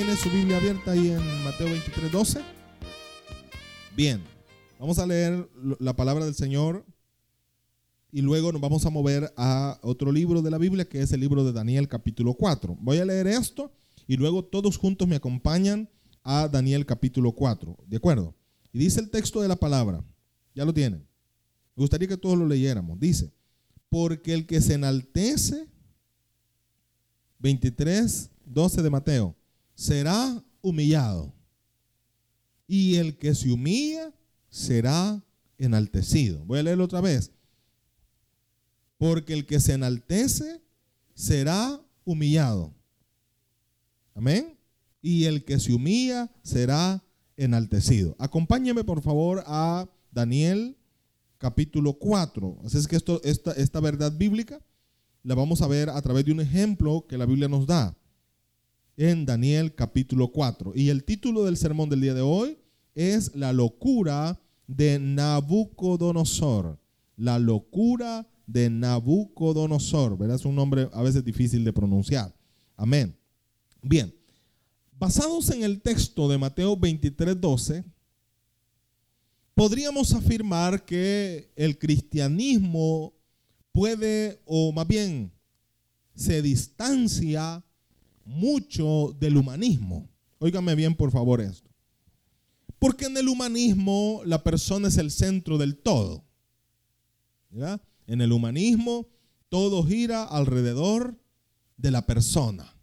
[0.00, 2.40] tiene su Biblia abierta ahí en Mateo 23, 12?
[3.94, 4.22] Bien,
[4.78, 5.46] vamos a leer
[5.78, 6.86] la palabra del Señor
[8.10, 11.20] y luego nos vamos a mover a otro libro de la Biblia que es el
[11.20, 12.78] libro de Daniel capítulo 4.
[12.80, 13.74] Voy a leer esto
[14.06, 15.90] y luego todos juntos me acompañan
[16.22, 17.76] a Daniel capítulo 4.
[17.86, 18.34] ¿De acuerdo?
[18.72, 20.02] Y dice el texto de la palabra,
[20.54, 21.06] ya lo tienen.
[21.76, 22.98] Me gustaría que todos lo leyéramos.
[22.98, 23.34] Dice,
[23.90, 25.68] porque el que se enaltece,
[27.38, 29.36] 23, 12 de Mateo,
[29.80, 31.32] será humillado.
[32.66, 34.12] Y el que se humilla
[34.50, 35.24] será
[35.56, 36.44] enaltecido.
[36.44, 37.32] Voy a leerlo otra vez.
[38.98, 40.60] Porque el que se enaltece
[41.14, 42.74] será humillado.
[44.14, 44.58] Amén.
[45.00, 47.02] Y el que se humilla será
[47.38, 48.14] enaltecido.
[48.18, 50.76] Acompáñeme por favor a Daniel
[51.38, 52.58] capítulo 4.
[52.66, 54.60] Así es que esto, esta, esta verdad bíblica
[55.22, 57.96] la vamos a ver a través de un ejemplo que la Biblia nos da
[58.96, 60.72] en Daniel capítulo 4.
[60.74, 62.58] Y el título del sermón del día de hoy
[62.94, 66.78] es La locura de Nabucodonosor.
[67.16, 70.18] La locura de Nabucodonosor.
[70.18, 70.36] ¿verdad?
[70.36, 72.34] Es un nombre a veces difícil de pronunciar.
[72.76, 73.16] Amén.
[73.82, 74.14] Bien,
[74.98, 77.84] basados en el texto de Mateo 23, 12,
[79.54, 83.14] podríamos afirmar que el cristianismo
[83.72, 85.32] puede, o más bien,
[86.14, 87.64] se distancia
[88.30, 90.08] mucho del humanismo.
[90.38, 91.68] Óigame bien, por favor, esto.
[92.78, 96.24] Porque en el humanismo la persona es el centro del todo.
[98.06, 99.08] En el humanismo
[99.48, 101.20] todo gira alrededor
[101.76, 102.74] de la persona.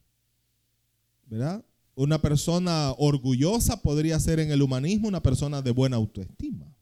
[1.96, 6.77] Una persona orgullosa podría ser en el humanismo una persona de buena autoestima.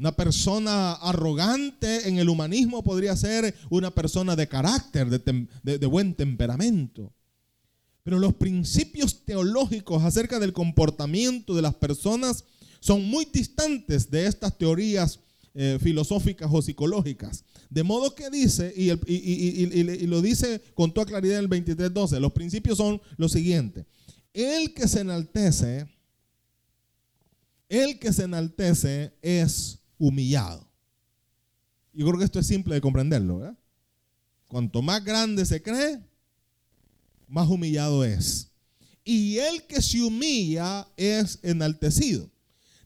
[0.00, 6.14] Una persona arrogante en el humanismo podría ser una persona de carácter, de, de, buen
[6.14, 7.12] temperamento.
[8.02, 12.44] Pero los principios teológicos acerca del comportamiento de las personas
[12.80, 15.20] son muy distantes de estas teorías
[15.52, 17.44] eh, filosóficas o psicológicas.
[17.68, 22.32] De modo que dice, y, y, lo dice con toda claridad en el 23.12, los
[22.32, 23.84] principios son los siguientes.
[24.32, 25.86] El que se enaltece,
[27.68, 30.66] el que se enaltece es humillado.
[31.92, 33.56] Yo creo que esto es simple de comprenderlo.
[34.48, 36.00] Cuanto más grande se cree,
[37.28, 38.50] más humillado es.
[39.04, 42.28] Y el que se humilla es enaltecido.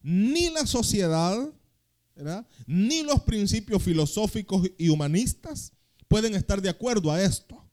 [0.03, 1.51] Ni la sociedad,
[2.67, 5.73] ni los principios filosóficos y humanistas
[6.09, 7.65] pueden estar de acuerdo a esto.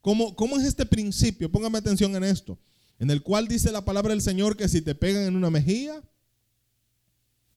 [0.00, 1.50] ¿Cómo, ¿Cómo es este principio?
[1.50, 2.58] Póngame atención en esto.
[2.98, 6.02] En el cual dice la palabra del Señor que si te pegan en una mejilla,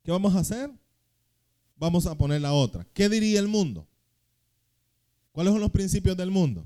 [0.05, 0.71] ¿qué vamos a hacer?
[1.75, 2.87] Vamos a poner la otra.
[2.93, 3.85] ¿Qué diría el mundo?
[5.31, 6.65] ¿Cuáles son los principios del mundo?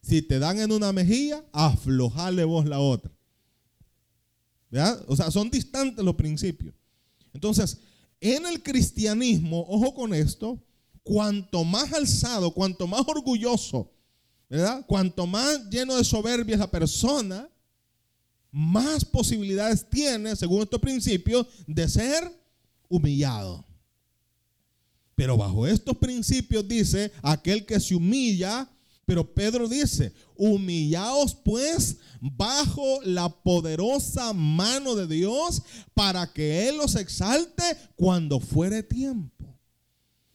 [0.00, 3.12] Si te dan en una mejilla, aflojale vos la otra.
[4.70, 5.04] ¿Verdad?
[5.06, 6.74] O sea, son distantes los principios.
[7.32, 7.78] Entonces,
[8.20, 10.58] en el cristianismo, ojo con esto,
[11.02, 13.92] cuanto más alzado, cuanto más orgulloso,
[14.48, 14.84] ¿verdad?
[14.86, 17.48] Cuanto más lleno de soberbia es la persona,
[18.50, 22.41] más posibilidades tiene, según estos principios, de ser
[22.92, 23.66] humillado.
[25.14, 28.68] Pero bajo estos principios dice, aquel que se humilla
[29.04, 36.94] pero Pedro dice, humillaos pues bajo la poderosa mano de Dios para que Él los
[36.94, 37.62] exalte
[37.96, 39.41] cuando fuere tiempo.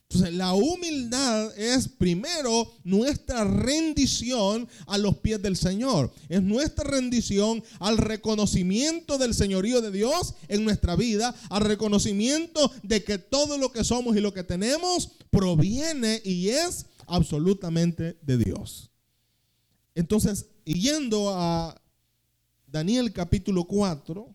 [0.10, 6.14] Entonces la humildad es primero nuestra rendición a los pies del Señor.
[6.30, 13.04] Es nuestra rendición al reconocimiento del señorío de Dios en nuestra vida, al reconocimiento de
[13.04, 18.90] que todo lo que somos y lo que tenemos proviene y es absolutamente de Dios.
[19.94, 21.82] Entonces, yendo a
[22.66, 24.34] Daniel capítulo 4,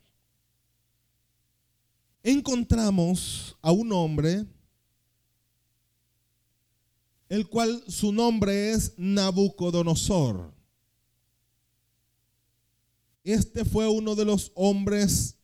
[2.23, 4.45] encontramos a un hombre,
[7.33, 10.53] el cual su nombre es Nabucodonosor.
[13.25, 15.39] Este fue uno de los hombres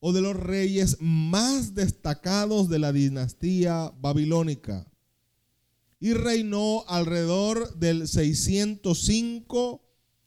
[0.00, 4.90] o de los reyes más destacados de la dinastía babilónica
[6.00, 9.80] y reinó alrededor del 605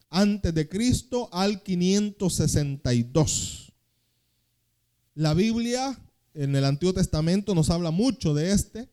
[0.10, 3.74] antes de Cristo al 562.
[5.16, 6.00] La Biblia
[6.34, 8.88] en el Antiguo Testamento nos habla mucho de este,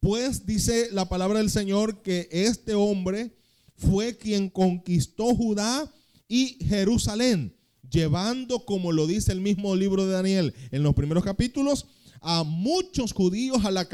[0.00, 3.36] pues dice la palabra del Señor que este hombre
[3.76, 5.90] fue quien conquistó Judá
[6.26, 7.56] y Jerusalén,
[7.90, 11.86] llevando, como lo dice el mismo libro de Daniel en los primeros capítulos,
[12.22, 13.88] a muchos judíos a la,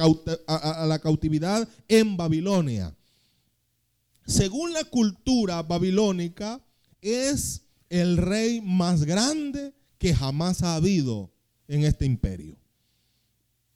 [0.46, 2.96] a la cautividad en Babilonia.
[4.26, 6.60] Según la cultura babilónica,
[7.00, 11.32] es el rey más grande que jamás ha habido
[11.68, 12.56] en este imperio.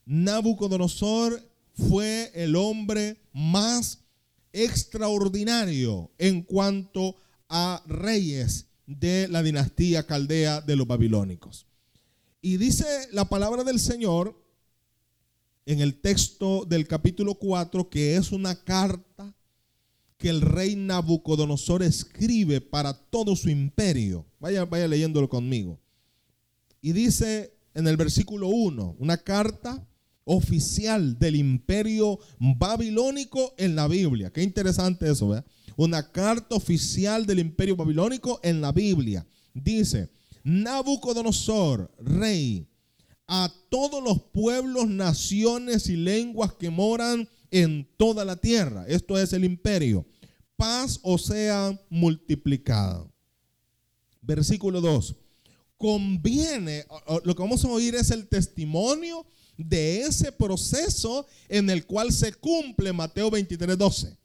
[0.04, 1.49] Nabucodonosor
[1.88, 4.04] fue el hombre más
[4.52, 7.16] extraordinario en cuanto
[7.48, 11.66] a reyes de la dinastía caldea de los babilónicos.
[12.42, 14.40] Y dice la palabra del Señor
[15.66, 19.34] en el texto del capítulo 4 que es una carta
[20.16, 24.26] que el rey Nabucodonosor escribe para todo su imperio.
[24.38, 25.80] Vaya, vaya leyéndolo conmigo.
[26.82, 29.86] Y dice en el versículo 1, una carta
[30.24, 34.30] oficial del imperio babilónico en la Biblia.
[34.30, 35.46] Qué interesante eso, ¿verdad?
[35.76, 39.26] Una carta oficial del imperio babilónico en la Biblia.
[39.54, 40.10] Dice,
[40.44, 42.66] Nabucodonosor, rey,
[43.26, 48.84] a todos los pueblos, naciones y lenguas que moran en toda la tierra.
[48.88, 50.06] Esto es el imperio.
[50.56, 53.06] Paz o sea multiplicada.
[54.20, 55.16] Versículo 2.
[55.76, 56.84] Conviene,
[57.24, 59.24] lo que vamos a oír es el testimonio
[59.68, 64.16] de ese proceso en el cual se cumple Mateo 23, 12.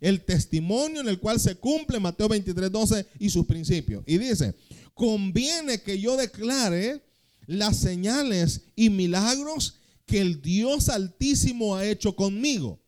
[0.00, 4.02] El testimonio en el cual se cumple Mateo 23, 12 y sus principios.
[4.06, 4.54] Y dice,
[4.94, 7.02] conviene que yo declare
[7.46, 12.80] las señales y milagros que el Dios Altísimo ha hecho conmigo.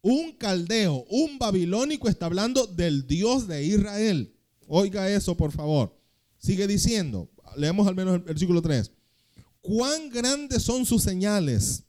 [0.00, 4.32] Un caldeo, un babilónico está hablando del Dios de Israel.
[4.68, 5.96] Oiga eso, por favor.
[6.38, 8.92] Sigue diciendo, leemos al menos el versículo 3
[9.60, 11.84] cuán grandes son sus señales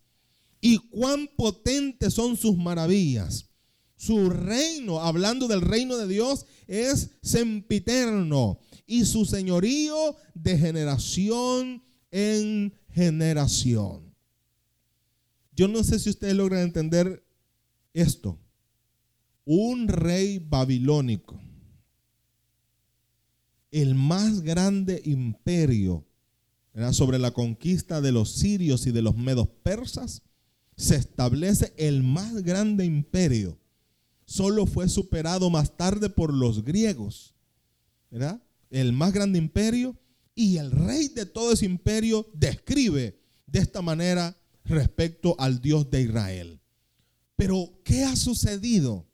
[0.61, 3.49] y cuán potentes son sus maravillas.
[3.95, 12.73] Su reino, hablando del reino de Dios, es sempiterno y su señorío de generación en
[12.91, 14.15] generación.
[15.53, 17.25] Yo no sé si ustedes logran entender
[17.93, 18.39] esto.
[19.43, 21.41] Un rey babilónico,
[23.71, 26.05] el más grande imperio
[26.93, 30.21] sobre la conquista de los sirios y de los medos persas,
[30.75, 33.59] se establece el más grande imperio.
[34.25, 37.33] Solo fue superado más tarde por los griegos.
[38.09, 38.41] ¿verdad?
[38.69, 39.97] El más grande imperio
[40.35, 46.01] y el rey de todo ese imperio describe de esta manera respecto al Dios de
[46.01, 46.61] Israel.
[47.35, 49.07] Pero, ¿qué ha sucedido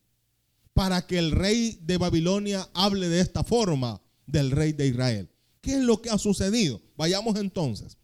[0.73, 5.29] para que el rey de Babilonia hable de esta forma del rey de Israel?
[5.65, 6.79] ¿Qué es lo que ha sucedido?
[6.95, 7.97] Vayamos entonces.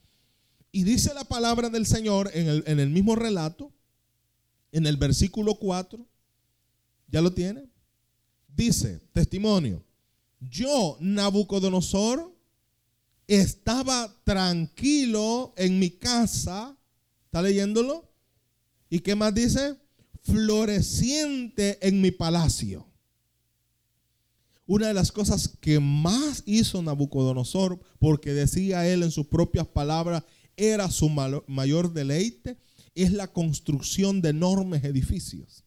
[0.71, 3.71] Y dice la palabra del Señor en el, mismo relato,
[4.71, 6.03] en el versículo 4.
[7.09, 7.69] ¿Ya lo tiene?
[8.47, 9.85] Dice, testimonio,
[10.39, 12.35] yo, Nabucodonosor,
[13.27, 16.75] estaba tranquilo en mi casa.
[17.25, 18.11] ¿Está leyéndolo?
[18.89, 19.77] ¿Y qué más dice?
[20.23, 22.90] Floreciente en mi palacio.
[24.71, 30.23] Una de las cosas que más hizo Nabucodonosor, porque decía él en sus propias palabras,
[30.55, 32.57] era su mayor deleite,
[32.95, 35.65] es la construcción de enormes edificios.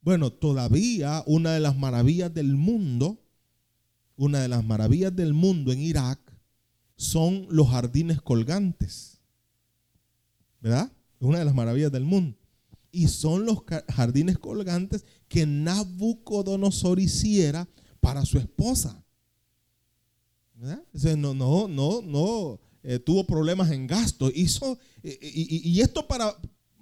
[0.00, 3.22] Bueno, todavía una de las maravillas del mundo,
[4.16, 6.20] una de las maravillas del mundo en Irak
[6.96, 9.20] son los jardines colgantes.
[10.62, 10.90] ¿Verdad?
[11.20, 12.38] Una de las maravillas del mundo
[12.94, 17.68] y son los jardines colgantes que Nabucodonosor hiciera
[18.00, 19.04] para su esposa.
[20.54, 24.30] no, no, no, no eh, tuvo problemas en gasto.
[24.32, 26.36] Hizo, y, y, esto para,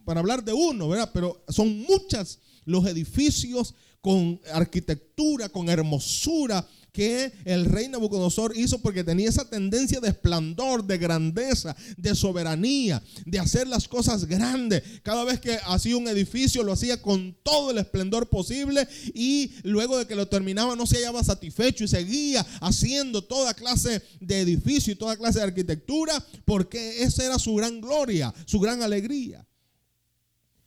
[0.05, 1.11] para hablar de uno, ¿verdad?
[1.15, 9.03] Pero son muchas los edificios con arquitectura, con hermosura, que el rey Nabucodonosor hizo porque
[9.03, 14.83] tenía esa tendencia de esplendor, de grandeza, de soberanía, de hacer las cosas grandes.
[15.03, 19.99] Cada vez que hacía un edificio lo hacía con todo el esplendor posible y luego
[19.99, 24.93] de que lo terminaba no se hallaba satisfecho y seguía haciendo toda clase de edificio
[24.93, 26.13] y toda clase de arquitectura
[26.45, 29.47] porque esa era su gran gloria, su gran alegría.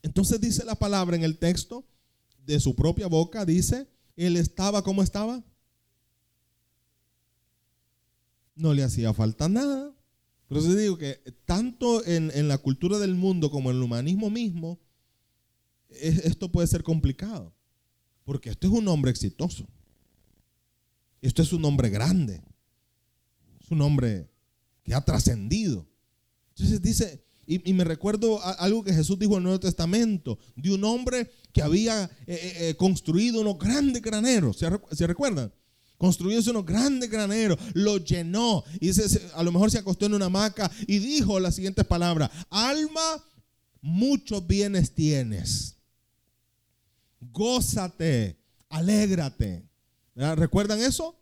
[0.01, 1.86] Entonces dice la palabra en el texto
[2.46, 5.44] de su propia boca, dice, él estaba, ¿cómo estaba?
[8.56, 9.94] no le hacía falta nada.
[10.48, 14.80] Pero eso digo que tanto en, la cultura del mundo como en el humanismo mismo,
[15.90, 17.54] esto puede ser complicado.
[18.24, 19.68] Porque esto es un hombre exitoso.
[21.22, 22.42] Esto es un hombre grande.
[23.62, 24.30] Es un hombre
[24.84, 25.88] que ha trascendido.
[26.50, 30.84] Entonces dice, y, me recuerdo algo que Jesús dijo en el Nuevo Testamento, de un
[30.84, 34.58] hombre que había eh, eh, eh, construido unos grandes graneros.
[34.58, 35.54] ¿Se, ¿Se recuerdan?
[35.98, 38.90] Construyó unos grandes graneros, lo llenó y
[39.34, 43.24] a lo mejor se acostó en una hamaca y dijo las siguientes palabras, alma,
[43.82, 45.78] muchos bienes tienes,
[47.20, 48.38] gózate,
[48.70, 49.64] alégrate.
[50.16, 51.18] ¿Recuerdan eso?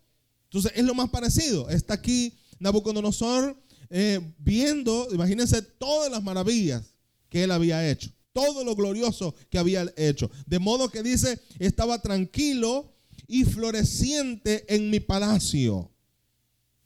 [0.45, 1.69] Entonces es lo más parecido.
[1.69, 3.61] Está aquí Nabucodonosor
[3.95, 6.95] eh, viendo, imagínense todas las maravillas
[7.29, 10.31] que él había hecho, todo lo glorioso que había hecho.
[10.47, 12.91] De modo que dice, estaba tranquilo
[13.27, 15.91] y floreciente en mi palacio.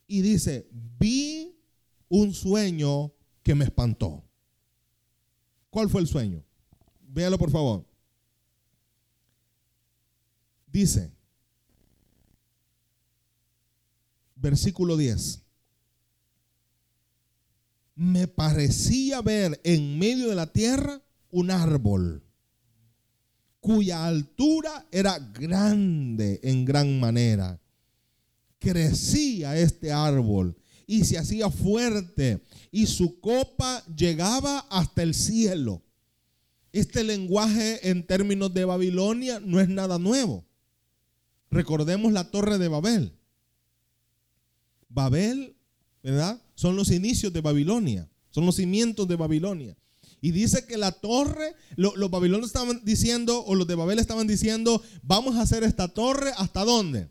[0.06, 0.68] Y dice,
[1.00, 1.58] vi
[2.10, 4.26] un sueño que me espantó.
[5.70, 6.44] ¿Cuál fue el sueño?
[7.08, 7.86] Véalo por favor.
[10.70, 11.10] Dice,
[14.36, 15.47] versículo 10.
[17.98, 22.24] Me parecía ver en medio de la tierra un árbol
[23.68, 27.60] cuya altura era grande en gran manera.
[28.60, 35.84] Crecía este árbol y se hacía fuerte y su copa llegaba hasta el cielo.
[36.72, 40.46] Este lenguaje en términos de Babilonia no es nada nuevo.
[41.52, 43.20] Recordemos la torre de Babel.
[44.88, 45.57] Babel,
[46.04, 46.42] ¿verdad?
[46.56, 49.78] Son los inicios de Babilonia, son los cimientos de Babilonia.
[50.20, 54.82] Y dice que la torre, los babilonios estaban diciendo, o los de Babel estaban diciendo,
[55.04, 57.10] vamos a hacer esta torre hasta dónde?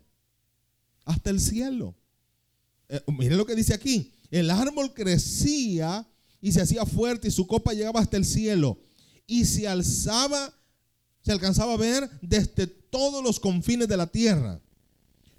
[1.05, 1.95] Hasta el cielo.
[2.89, 4.11] Eh, mire lo que dice aquí.
[4.29, 6.05] El árbol crecía
[6.41, 8.77] y se hacía fuerte y su copa llegaba hasta el cielo.
[9.25, 10.53] Y se alzaba,
[11.21, 14.61] se alcanzaba a ver desde todos los confines de la tierra.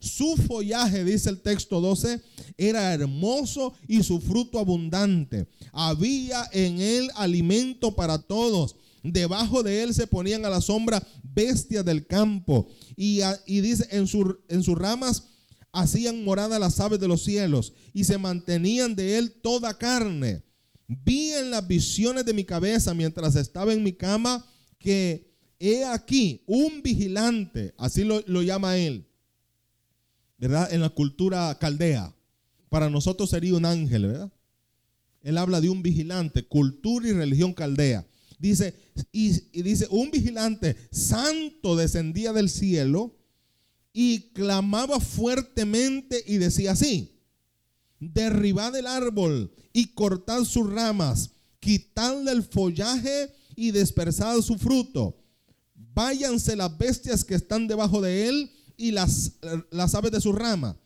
[0.01, 2.21] Su follaje, dice el texto 12,
[2.57, 5.49] era hermoso y su fruto abundante.
[5.73, 8.77] Había en él alimento para todos.
[9.03, 12.69] Debajo de él se ponían a la sombra bestias del campo.
[12.97, 13.21] Y,
[13.61, 14.07] dice, en,
[14.49, 15.25] en sus ramas
[15.73, 20.43] hacían morada las aves de los cielos y se mantenían de él toda carne.
[20.87, 24.45] Vi en las visiones de mi cabeza mientras estaba en mi cama
[24.79, 25.29] que
[25.59, 29.08] he aquí un vigilante, así lo, lo llama él,
[30.39, 30.73] ¿verdad?
[30.73, 32.15] En la cultura caldea.
[32.69, 34.33] Para nosotros sería un ángel, ¿verdad?
[35.23, 38.07] Él habla de un vigilante, cultura y religión caldea.
[38.39, 38.75] Dice,
[39.11, 39.31] y,
[39.63, 43.17] dice, un vigilante santo descendía del cielo
[43.93, 47.19] y clamaba fuertemente y decía así,
[47.99, 55.17] derribad el árbol y cortad sus ramas, quitadle el follaje y dispersad su fruto.
[55.75, 59.33] Váyanse las bestias que están debajo de él y las,
[59.71, 60.79] las aves de su rama.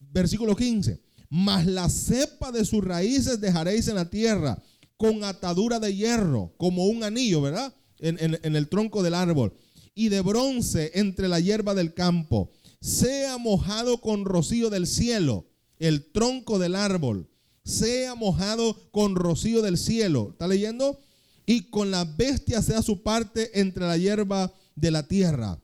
[0.00, 1.00] Versículo 15.
[1.28, 4.60] Mas la cepa de sus raíces dejaréis en la tierra
[4.96, 7.72] con atadura de hierro, como un anillo, ¿verdad?
[8.00, 9.52] En, en el tronco del árbol.
[9.94, 12.50] Y de bronce entre la hierba del campo.
[12.80, 15.46] Sea mojado con rocío del cielo,
[15.78, 17.28] el tronco del árbol.
[17.64, 20.30] Sea mojado con rocío del cielo.
[20.32, 20.98] ¿Está leyendo?
[21.44, 25.60] Y con la bestia sea su parte entre la hierba de la tierra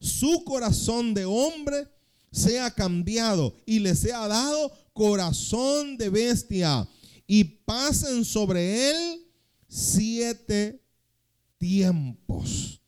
[0.00, 1.86] su corazón de hombre
[2.32, 6.88] sea cambiado y le sea dado corazón de bestia.
[7.26, 9.26] Y pasen sobre él
[9.68, 10.82] siete
[11.58, 12.80] tiempos.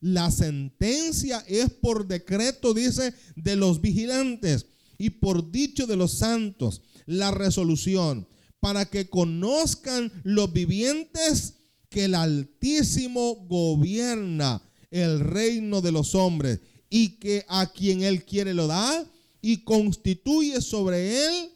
[0.00, 6.82] La sentencia es por decreto, dice, de los vigilantes y por dicho de los santos,
[7.06, 8.28] la resolución,
[8.60, 11.54] para que conozcan los vivientes
[11.88, 18.54] que el Altísimo gobierna el reino de los hombres y que a quien él quiere
[18.54, 19.06] lo da
[19.40, 21.50] y constituye sobre él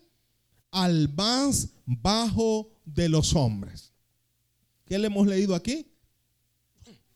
[0.71, 3.93] al más bajo de los hombres.
[4.85, 5.87] ¿Qué le hemos leído aquí?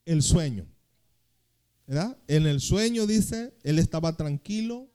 [0.05, 0.67] El sueño.
[1.87, 2.19] ¿Verdad?
[2.27, 4.91] En el sueño dice, él estaba tranquilo,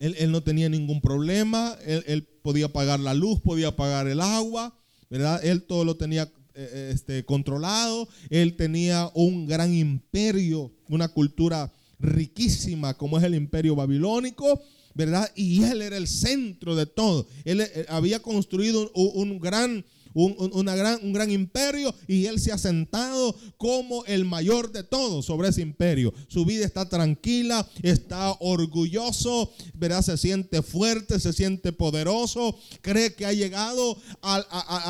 [0.00, 4.76] él, no tenía ningún problema, él, él, podía pagar la luz, podía pagar el agua,
[5.08, 5.42] ¿verdad?
[5.44, 13.18] Él todo lo tenía este, controlado, él tenía un gran imperio, una cultura riquísima como
[13.18, 14.60] es el imperio babilónico,
[14.94, 15.30] ¿verdad?
[15.34, 17.26] Y él era el centro de todo.
[17.44, 19.84] Él, eh, había construido un gran
[20.14, 24.84] un, una gran, un gran imperio y él se ha sentado como el mayor de
[24.84, 26.14] todos sobre ese imperio.
[26.28, 30.02] Su vida está tranquila, está orgulloso, ¿verdad?
[30.02, 34.36] Se siente fuerte, se siente poderoso, cree que ha llegado a,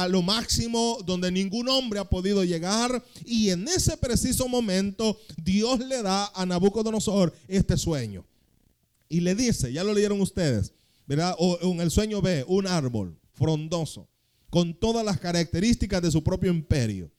[0.02, 5.80] a lo máximo donde ningún hombre ha podido llegar y en ese preciso momento Dios
[5.80, 8.26] le da a Nabucodonosor este sueño.
[9.08, 10.72] Y le dice, ya lo leyeron ustedes,
[11.06, 11.34] ¿verdad?
[11.38, 14.08] O en el sueño ve un árbol frondoso
[14.54, 17.10] con todas las características de su propio imperio.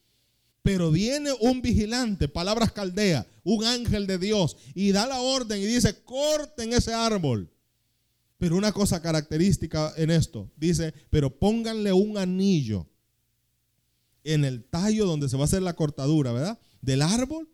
[0.62, 5.66] Pero viene un vigilante, palabras caldea, un ángel de Dios, y da la orden y
[5.66, 7.52] dice, corten ese árbol.
[8.38, 12.88] Pero una cosa característica en esto, dice, pero pónganle un anillo
[14.24, 16.58] en el tallo donde se va a hacer la cortadura, ¿verdad?
[16.80, 17.50] Del árbol,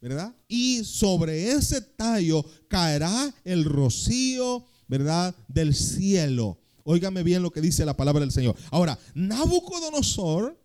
[0.00, 0.34] ¿verdad?
[0.48, 5.36] Y sobre ese tallo caerá el rocío, ¿verdad?
[5.46, 6.58] Del cielo.
[6.88, 8.56] Óigame bien lo que dice la palabra del Señor.
[8.70, 10.56] Ahora, Nabucodonosor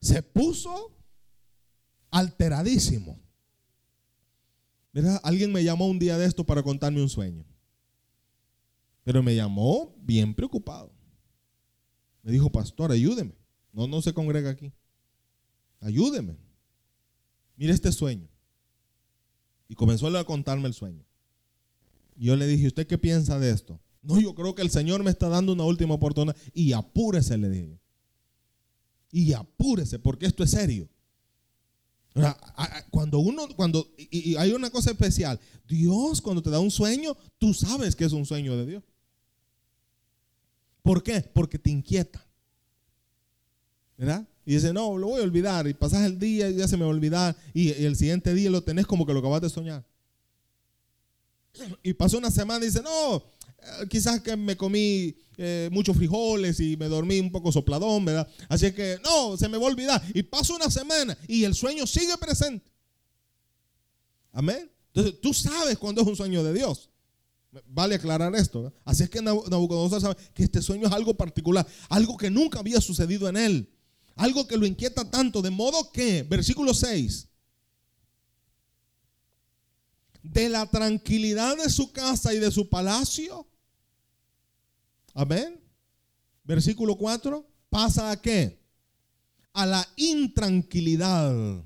[0.00, 0.92] se puso
[2.10, 3.16] alteradísimo.
[4.92, 5.20] ¿Verdad?
[5.22, 7.44] Alguien me llamó un día de esto para contarme un sueño.
[9.04, 10.92] Pero me llamó bien preocupado.
[12.24, 13.36] Me dijo, pastor, ayúdeme.
[13.72, 14.72] No, no se congrega aquí.
[15.80, 16.36] Ayúdeme.
[17.56, 18.28] Mire este sueño.
[19.68, 21.04] Y comenzó a contarme el sueño.
[22.16, 23.78] Y yo le dije, ¿usted qué piensa de esto?
[24.08, 26.34] No, yo creo que el Señor me está dando una última oportunidad.
[26.54, 27.78] Y apúrese, le dije.
[29.12, 30.88] Y apúrese, porque esto es serio.
[32.90, 35.38] Cuando uno, cuando, y, hay una cosa especial,
[35.68, 38.82] Dios cuando te da un sueño, tú sabes que es un sueño de Dios.
[40.80, 41.20] ¿Por qué?
[41.20, 42.26] Porque te inquieta.
[43.98, 44.26] ¿Verdad?
[44.46, 45.68] Y dice, no, lo voy a olvidar.
[45.68, 47.36] Y pasas el día y ya se me va a olvidar.
[47.52, 49.84] Y, y el siguiente día lo tenés como que lo acabas de soñar.
[51.82, 53.22] Y pasó una semana y dice, no,
[53.88, 58.28] quizás que me comí eh, muchos frijoles y me dormí un poco sopladón, ¿verdad?
[58.48, 60.02] Así que no, se me va a olvidar.
[60.14, 62.70] Y paso una semana y el sueño sigue presente.
[64.32, 64.70] Amén.
[64.88, 66.90] Entonces tú sabes cuando es un sueño de Dios.
[67.66, 68.72] Vale aclarar esto.
[68.84, 72.80] Así es que Nabucodonosor sabe que este sueño es algo particular, algo que nunca había
[72.80, 73.72] sucedido en él,
[74.16, 77.27] algo que lo inquieta tanto, de modo que, versículo 6,
[80.22, 83.46] de la tranquilidad de su casa y de su palacio.
[85.14, 85.60] Amén.
[86.44, 87.46] Versículo 4.
[87.68, 88.60] ¿Pasa a qué?
[89.52, 91.64] A la intranquilidad.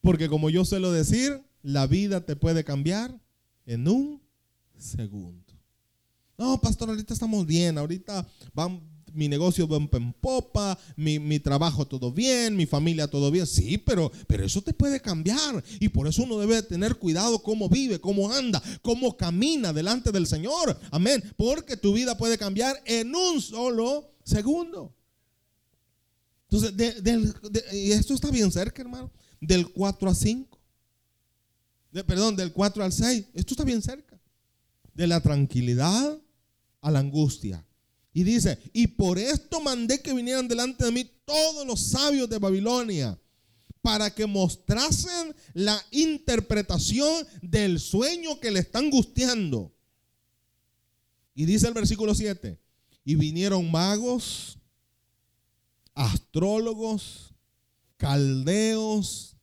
[0.00, 3.18] Porque como yo suelo decir, la vida te puede cambiar
[3.66, 4.22] en un
[4.76, 5.42] segundo.
[6.36, 8.82] No, pastor, ahorita estamos bien, ahorita vamos,
[9.14, 13.46] mi negocio va en popa, mi, trabajo todo bien, mi familia todo bien.
[13.46, 15.62] Sí, pero, pero eso te puede cambiar.
[15.80, 20.26] Y por eso uno debe tener cuidado cómo vive, cómo anda, cómo camina delante del
[20.26, 20.78] Señor.
[20.90, 21.22] Amén.
[21.36, 24.94] Porque tu vida puede cambiar en un solo segundo.
[26.50, 26.72] Entonces,
[27.72, 29.10] y esto está bien cerca, hermano.
[29.40, 30.58] Del 4 a 5.
[32.06, 33.26] perdón, del 4 al 6.
[33.34, 34.18] Esto está bien cerca.
[34.92, 36.18] De la tranquilidad
[36.80, 37.64] a la angustia
[38.16, 42.38] y dice, y por esto mandé que vinieran delante de mí todos los sabios de
[42.38, 43.18] Babilonia,
[43.82, 49.74] para que mostrasen la interpretación del sueño que le están angustiando.
[51.34, 52.56] Y dice el versículo 7,
[53.04, 54.58] y vinieron magos,
[55.92, 57.34] astrólogos,
[57.96, 59.36] caldeos,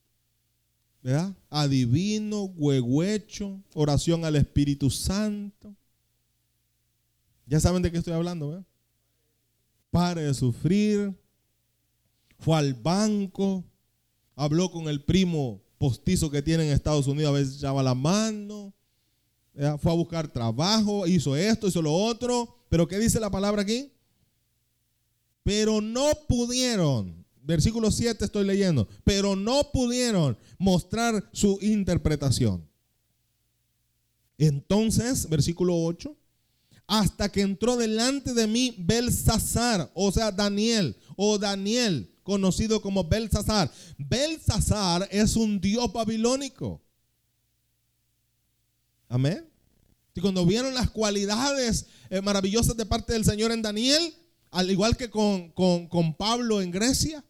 [1.04, 1.36] ¿verdad?
[1.50, 5.76] Adivino, huehuecho, oración al Espíritu Santo
[7.52, 8.66] ya saben de qué estoy hablando, ¿verdad?
[9.90, 11.14] Pare de sufrir.
[12.40, 13.66] Fue al banco.
[14.38, 17.30] Habló con el primo postizo que tiene en Estados Unidos.
[17.30, 18.74] A veces echaba la mano.
[19.82, 21.06] Fue a buscar trabajo.
[21.06, 22.64] Hizo esto, hizo lo otro.
[22.70, 23.92] Pero ¿qué dice la palabra aquí?
[25.44, 27.26] Pero no pudieron.
[27.44, 28.88] Versículo 7 estoy leyendo.
[29.04, 32.66] Pero no pudieron mostrar su interpretación.
[34.38, 36.16] Entonces, versículo 8
[36.92, 43.72] hasta que entró delante de mí Belsasar, o sea, Daniel, o Daniel, conocido como Belsasar.
[43.98, 46.82] Belsasar es un dios babilónico.
[49.08, 49.50] Amén.
[50.14, 54.14] Y cuando vieron las cualidades eh, maravillosas de parte del Señor en Daniel,
[54.50, 57.24] al igual que con, con Pablo en Grecia,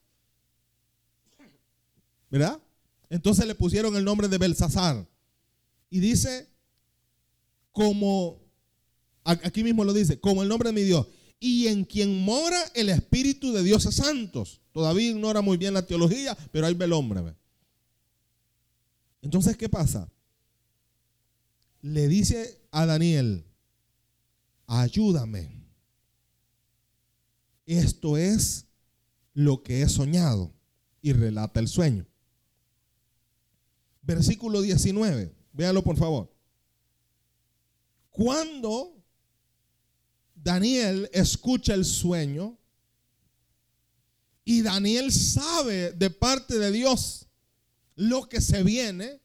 [2.32, 2.60] ¿verdad?
[3.12, 5.08] Entonces le pusieron el nombre de Belsasar.
[5.92, 6.50] Y dice,
[7.72, 8.41] como
[9.24, 11.08] Aquí mismo lo dice, como el nombre de mi Dios.
[11.40, 14.62] Y en quien mora el Espíritu de dioses santos.
[14.72, 17.36] Todavía ignora muy bien la teología, pero ahí ve el hombre.
[19.22, 20.12] Entonces, ¿qué pasa?
[21.82, 23.44] Le dice a Daniel,
[24.68, 25.62] ayúdame.
[27.66, 28.68] Esto es
[29.34, 30.54] lo que he soñado.
[31.04, 32.06] Y relata el sueño.
[34.04, 35.34] Versículo 19.
[35.54, 36.32] Véalo por favor.
[38.12, 39.01] Cuando
[40.44, 42.58] Daniel escucha el sueño
[44.44, 47.28] y Daniel sabe de parte de Dios
[47.96, 49.22] lo que se viene.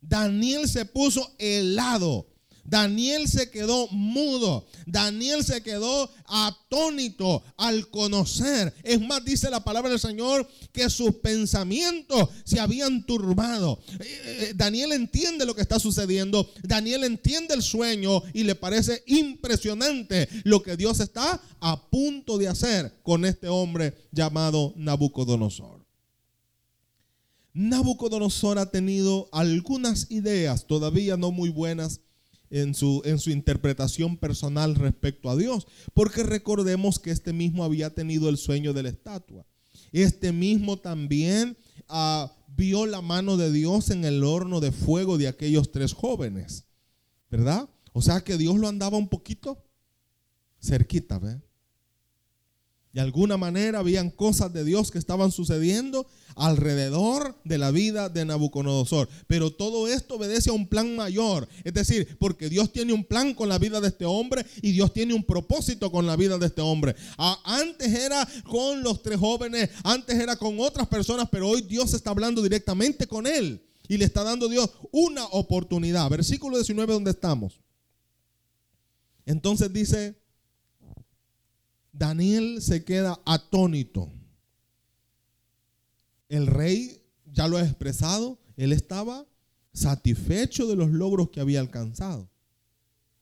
[0.00, 2.27] Daniel se puso helado
[2.68, 4.66] Daniel se quedó mudo.
[4.84, 8.74] Daniel se quedó atónito al conocer.
[8.82, 13.80] Es más, dice la palabra del Señor que sus pensamientos se habían turbado.
[14.00, 16.50] Eh, eh, Daniel entiende lo que está sucediendo.
[16.62, 22.48] Daniel entiende el sueño y le parece impresionante lo que Dios está a punto de
[22.48, 25.86] hacer con este hombre llamado Nabucodonosor.
[27.54, 32.00] Nabucodonosor ha tenido algunas ideas, todavía no muy buenas,
[32.50, 37.94] en su, en su interpretación personal respecto a Dios, porque recordemos que este mismo había
[37.94, 39.46] tenido el sueño de la estatua.
[39.92, 41.56] Este mismo también
[41.88, 46.64] ah, vio la mano de Dios en el horno de fuego de aquellos tres jóvenes,
[47.30, 47.68] ¿verdad?
[47.92, 49.64] O sea que Dios lo andaba un poquito
[50.60, 51.40] cerquita, ¿ve?
[52.92, 58.24] De alguna manera habían cosas de Dios que estaban sucediendo alrededor de la vida de
[58.24, 59.08] Nabucodonosor.
[59.26, 61.48] Pero todo esto obedece a un plan mayor.
[61.64, 64.92] Es decir, porque Dios tiene un plan con la vida de este hombre y Dios
[64.92, 66.96] tiene un propósito con la vida de este hombre.
[67.44, 72.10] Antes era con los tres jóvenes, antes era con otras personas, pero hoy Dios está
[72.10, 73.62] hablando directamente con él.
[73.86, 76.08] Y le está dando Dios una oportunidad.
[76.10, 77.60] Versículo 19 donde estamos.
[79.24, 80.18] Entonces dice,
[81.98, 84.08] Daniel se queda atónito.
[86.28, 89.26] El rey ya lo ha expresado, él estaba
[89.72, 92.30] satisfecho de los logros que había alcanzado.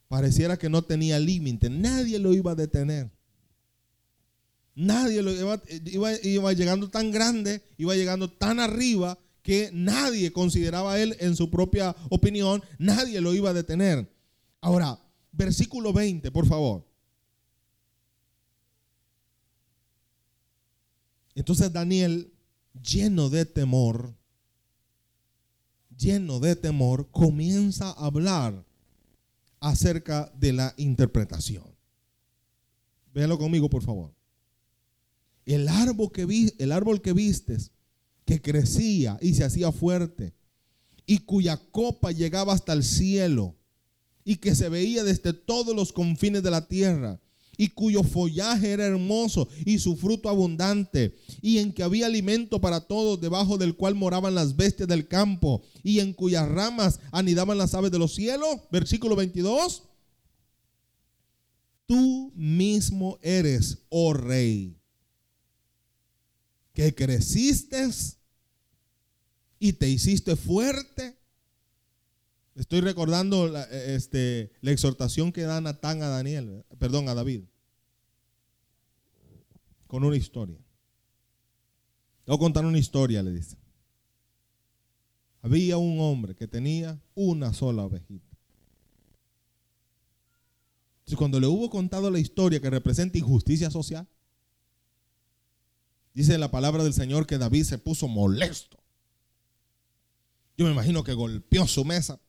[0.09, 3.11] Pareciera que no tenía límite, nadie lo iba a detener.
[4.75, 11.17] Nadie lo iba, llegando tan grande, iba llegando tan arriba que nadie consideraba a él
[11.21, 14.07] en su propia opinión, nadie lo iba a detener.
[14.61, 15.01] Ahora,
[15.33, 16.85] versículo 20, por favor.
[21.37, 22.33] Entonces Daniel,
[22.83, 24.16] lleno de temor,
[25.96, 28.64] lleno de temor, comienza a hablar
[29.61, 31.64] acerca de la interpretación.
[33.12, 34.14] Véalo conmigo, por favor.
[35.44, 37.70] El árbol que, vi, el árbol que vistes,
[38.25, 40.33] que crecía y se hacía fuerte,
[41.05, 43.55] y cuya copa llegaba hasta el cielo,
[44.25, 47.20] y que se veía desde todos los confines de la tierra,
[47.57, 52.81] y cuyo follaje era hermoso y su fruto abundante, y en que había alimento para
[52.81, 57.75] todos, debajo del cual moraban las bestias del campo, y en cuyas ramas anidaban las
[57.75, 58.61] aves de los cielos.
[58.71, 59.83] Versículo 22.
[61.87, 64.77] Tú mismo eres, oh rey,
[66.73, 67.88] que creciste
[69.59, 71.16] y te hiciste fuerte.
[72.57, 77.42] Estoy recordando la, este, la exhortación que da Natán a Daniel, perdón, a David
[79.87, 80.59] con una historia.
[82.27, 83.57] Voy a contar una historia, le dice.
[85.42, 88.37] Había un hombre que tenía una sola ovejita.
[90.99, 94.09] Entonces, cuando le hubo contado la historia que representa injusticia social,
[96.14, 98.83] dice la palabra del Señor que David se puso molesto.
[100.57, 102.21] Yo me imagino que golpeó su mesa.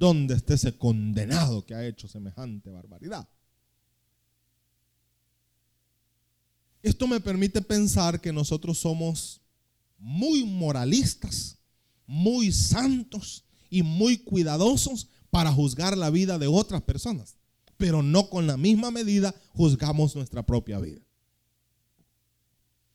[0.00, 3.28] ¿Dónde está ese condenado que ha hecho semejante barbaridad?
[6.82, 9.42] Esto me permite pensar que nosotros somos
[9.98, 11.58] muy moralistas,
[12.06, 17.36] muy santos y muy cuidadosos para juzgar la vida de otras personas,
[17.76, 21.02] pero no con la misma medida juzgamos nuestra propia vida.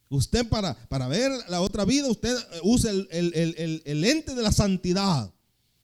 [0.09, 4.51] Usted para, para ver la otra vida, usted usa el, el, el ente de la
[4.51, 5.34] santidad,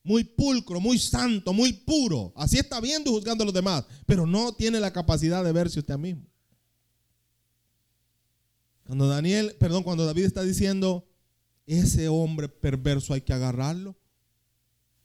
[0.03, 2.33] muy pulcro, muy santo, muy puro.
[2.35, 5.79] Así está viendo y juzgando a los demás, pero no tiene la capacidad de verse
[5.79, 6.25] usted mismo.
[8.83, 11.07] Cuando Daniel, perdón, cuando David está diciendo,
[11.65, 13.95] ese hombre perverso hay que agarrarlo.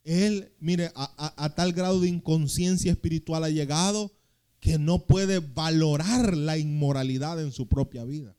[0.03, 4.13] Él, mire, a, tal grado de inconsciencia espiritual ha llegado
[4.59, 8.35] que no puede valorar la inmoralidad en su propia vida.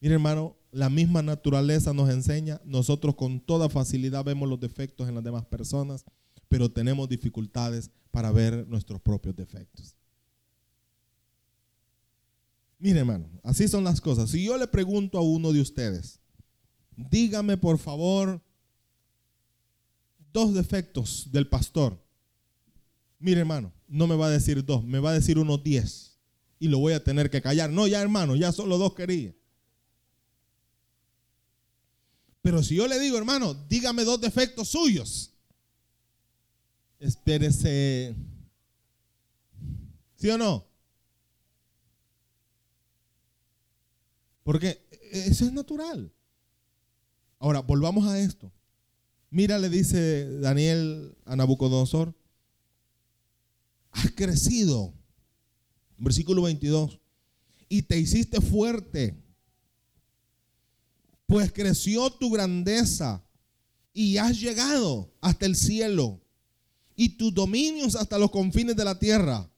[0.00, 5.14] Mire, hermano, la misma naturaleza nos enseña, nosotros con toda facilidad vemos los defectos en
[5.14, 6.04] las demás personas,
[6.48, 9.94] pero tenemos dificultades para ver nuestros propios defectos.
[12.78, 14.30] Mire, hermano, así son las cosas.
[14.30, 16.18] Si yo le pregunto a uno de ustedes,
[16.96, 18.42] dígame por favor
[20.32, 22.02] dos defectos del pastor.
[23.18, 26.18] Mire, hermano, no me va a decir dos, me va a decir unos diez.
[26.58, 27.70] Y lo voy a tener que callar.
[27.70, 29.34] No, ya, hermano, ya solo dos quería.
[32.42, 35.32] Pero si yo le digo, hermano, dígame dos defectos suyos.
[36.98, 38.14] Espérese.
[40.16, 40.66] ¿Sí o no?
[44.42, 46.12] Porque eso es natural.
[47.38, 48.52] Ahora, volvamos a esto.
[49.30, 52.14] Mira, le dice Daniel a Nabucodonosor,
[53.92, 54.92] has crecido,
[55.96, 57.00] versículo 22,
[57.68, 59.21] y te hiciste fuerte,
[61.32, 63.24] pues creció tu grandeza
[63.94, 66.20] y has llegado hasta el cielo
[66.94, 69.50] y tus dominios hasta los confines de la tierra.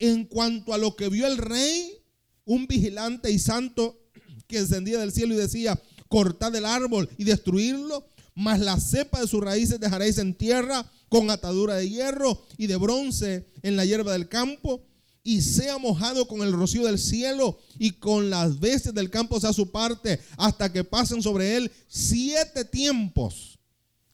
[0.00, 2.02] En cuanto a lo que vio el rey,
[2.44, 4.00] un vigilante y santo
[4.48, 9.28] que descendía del cielo y decía, cortad el árbol y destruirlo, mas la cepa de
[9.28, 14.10] sus raíces dejaréis en tierra con atadura de hierro y de bronce en la hierba
[14.10, 14.82] del campo,
[15.22, 19.52] y sea mojado con el rocío del cielo y con las bestias del campo sea
[19.52, 23.58] su parte, hasta que pasen sobre él siete tiempos.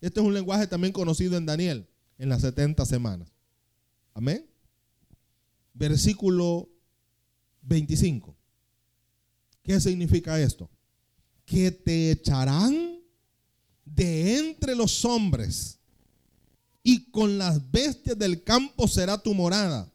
[0.00, 1.88] Este es un lenguaje también conocido en Daniel,
[2.18, 3.28] en las 70 semanas.
[4.12, 4.44] Amén.
[5.72, 6.68] Versículo
[7.62, 8.36] 25.
[9.62, 10.68] ¿Qué significa esto?
[11.44, 13.00] Que te echarán
[13.84, 15.78] de entre los hombres
[16.82, 19.93] y con las bestias del campo será tu morada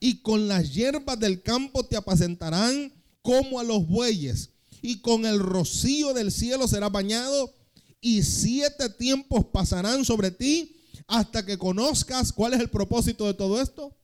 [0.00, 5.40] y con las hierbas del campo te apacentarán como a los bueyes y con el
[5.40, 7.52] rocío del cielo será bañado
[8.00, 13.60] y siete tiempos pasarán sobre ti hasta que conozcas cuál es el propósito de todo
[13.60, 13.94] esto.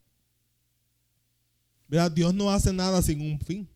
[2.13, 3.69] Dios no hace nada sin un fin.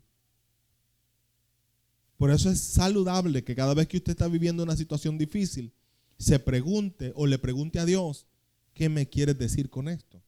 [2.17, 5.73] Por eso es saludable que cada vez que usted está viviendo una situación difícil,
[6.19, 8.27] se pregunte o le pregunte a Dios,
[8.75, 10.21] ¿qué me quieres decir con esto?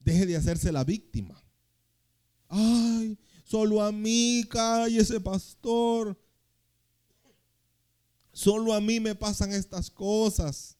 [0.00, 1.42] Deje de hacerse la víctima.
[2.48, 4.44] Ay, solo a mí
[4.90, 6.18] ese pastor.
[8.32, 10.76] Solo a mí me pasan estas cosas.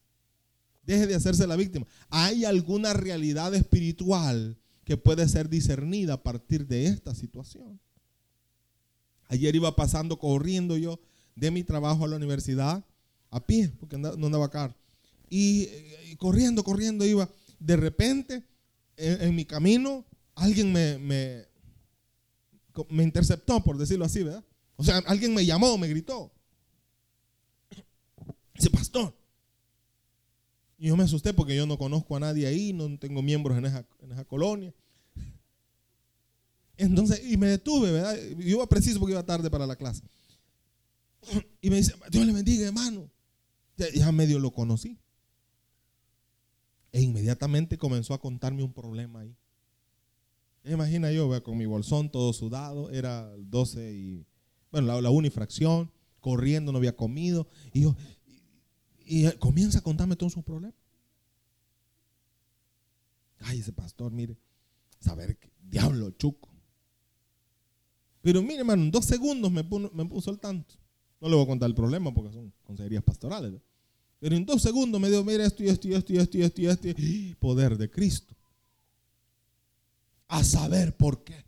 [0.83, 1.87] Deje de hacerse la víctima.
[2.09, 7.79] Hay alguna realidad espiritual que puede ser discernida a partir de esta situación.
[9.29, 10.99] Ayer iba pasando corriendo yo
[11.37, 12.85] de mi trabajo a la universidad
[13.31, 14.75] a pie, porque no andaba acá.
[15.29, 15.69] Y,
[16.11, 17.31] y corriendo, corriendo iba.
[17.61, 18.43] De repente,
[19.01, 21.47] en, mi camino, alguien me, me,
[23.03, 24.45] interceptó, por decirlo así, ¿verdad?
[24.77, 26.33] O sea, alguien me llamó, me gritó.
[28.55, 29.15] Dice, pastor.
[30.79, 33.67] Y yo me asusté porque yo no conozco a nadie ahí, no tengo miembros en
[33.67, 34.75] esa, en esa colonia.
[36.77, 38.17] Entonces, y me detuve, ¿verdad?
[38.39, 40.03] Yo iba preciso porque iba tarde para la clase.
[41.61, 43.11] Y me dice, Dios le bendiga, hermano.
[43.95, 44.99] Ya, medio lo conocí.
[46.93, 49.37] E inmediatamente comenzó a contarme un problema ahí.
[50.65, 54.27] Imagina yo, con mi bolsón todo sudado, era 12 y,
[54.71, 57.49] bueno, la, la unifracción, corriendo, no había comido.
[57.73, 57.97] Y yo,
[59.39, 60.75] comienza a contarme todos sus problemas.
[63.39, 64.37] Ay, ese pastor, mire,
[65.01, 66.51] saber qué diablo chuco.
[68.21, 70.75] Pero mire, hermano, en dos segundos me puso, el tanto.
[71.21, 73.55] No le voy a contar el problema porque son consejerías pastorales.
[74.21, 76.43] Pero en dos segundos me dijo, mire esto y esto y esto y esto y
[76.43, 76.89] esto y esto.
[77.41, 78.37] Poder de Cristo.
[80.29, 81.43] A saber por qué.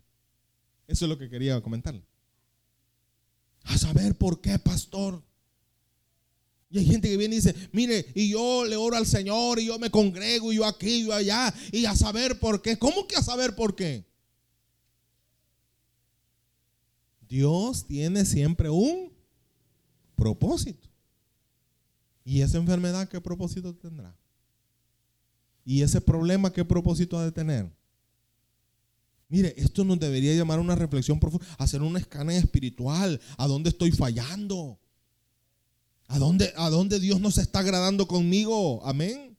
[0.89, 1.95] Eso es lo que quería comentar.
[3.65, 5.23] A saber por qué, pastor.
[6.71, 9.67] Y hay gente que viene y dice, mire, y yo le oro al Señor, y
[9.67, 12.79] yo me congrego, y yo aquí, y yo allá, y a saber por qué.
[12.79, 14.07] ¿Cómo que a saber por qué?
[17.29, 19.13] Dios tiene siempre un
[20.17, 20.92] propósito.
[22.25, 24.17] ¿Y esa enfermedad qué propósito tendrá?
[25.65, 27.71] ¿Y ese problema qué propósito ha de tener?
[29.29, 33.21] Mire, esto nos debería llamar a una reflexión profunda, hacer un escáner espiritual.
[33.39, 34.79] ¿A dónde estoy fallando?
[36.09, 38.85] ¿A dónde, ¿A dónde Dios no se está agradando conmigo?
[38.85, 39.37] Amén.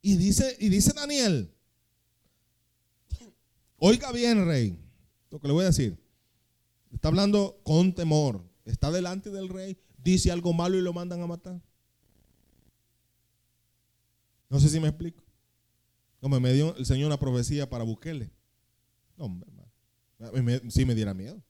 [0.00, 1.52] Y dice, y dice Daniel,
[3.76, 4.78] oiga bien, rey
[5.30, 5.98] lo que le voy a decir.
[6.92, 8.42] Está hablando con temor.
[8.64, 9.78] Está delante del rey,
[10.10, 11.60] dice algo malo y lo mandan a matar.
[14.48, 15.22] No sé si me explico.
[16.20, 18.30] Como me dio el Señor una profecía para buscarle.
[19.16, 21.42] No, hombre, sí me diera miedo.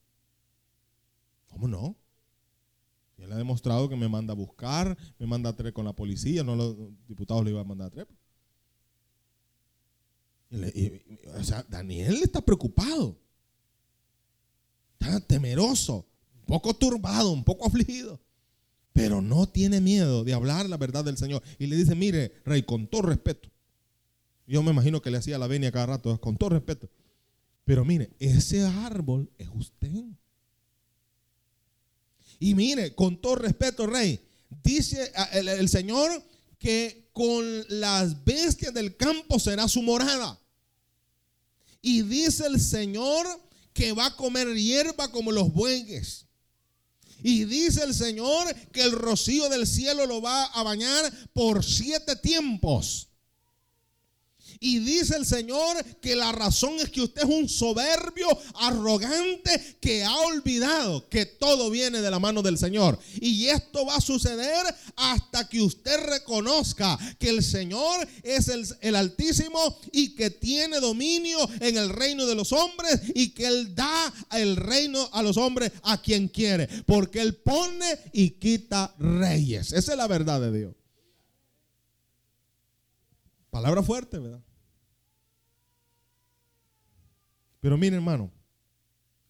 [1.48, 1.96] ¿Cómo no?
[3.18, 6.44] Él ha demostrado que me manda a buscar, me manda a tres con la policía,
[6.44, 6.76] no los
[7.08, 8.06] diputados le iban a mandar a tres.
[11.34, 13.18] o sea, Daniel está preocupado.
[15.00, 16.06] Está temeroso,
[16.40, 18.20] un poco turbado, un poco afligido,
[18.98, 21.40] pero no tiene miedo de hablar la verdad del Señor.
[21.60, 23.48] Y le dice, mire, rey, con todo respeto.
[24.44, 26.90] Yo me imagino que le hacía la venia cada rato, con todo respeto.
[27.64, 30.02] Pero mire, ese árbol es usted.
[32.40, 34.18] Y mire, con todo respeto, rey,
[34.64, 36.10] dice el, el Señor
[36.58, 40.40] que con las bestias del campo será su morada.
[41.80, 43.28] Y dice el Señor
[43.72, 46.27] que va a comer hierba como los bueyes.
[47.22, 52.16] Y dice el Señor que el rocío del cielo lo va a bañar por siete
[52.16, 53.07] tiempos.
[54.60, 60.04] Y dice el Señor que la razón es que usted es un soberbio, arrogante, que
[60.04, 62.98] ha olvidado que todo viene de la mano del Señor.
[63.20, 64.66] Y esto va a suceder
[64.96, 71.76] hasta que usted reconozca que el Señor es el, Altísimo y que tiene dominio en
[71.76, 76.02] el reino de los hombres y que Él da el reino a los hombres a
[76.02, 76.68] quien quiere.
[76.84, 79.72] Porque Él pone y quita reyes.
[79.72, 80.74] Esa es la verdad de Dios.
[83.50, 84.40] Palabra fuerte, ¿verdad?
[87.60, 88.30] Pero mire, hermano,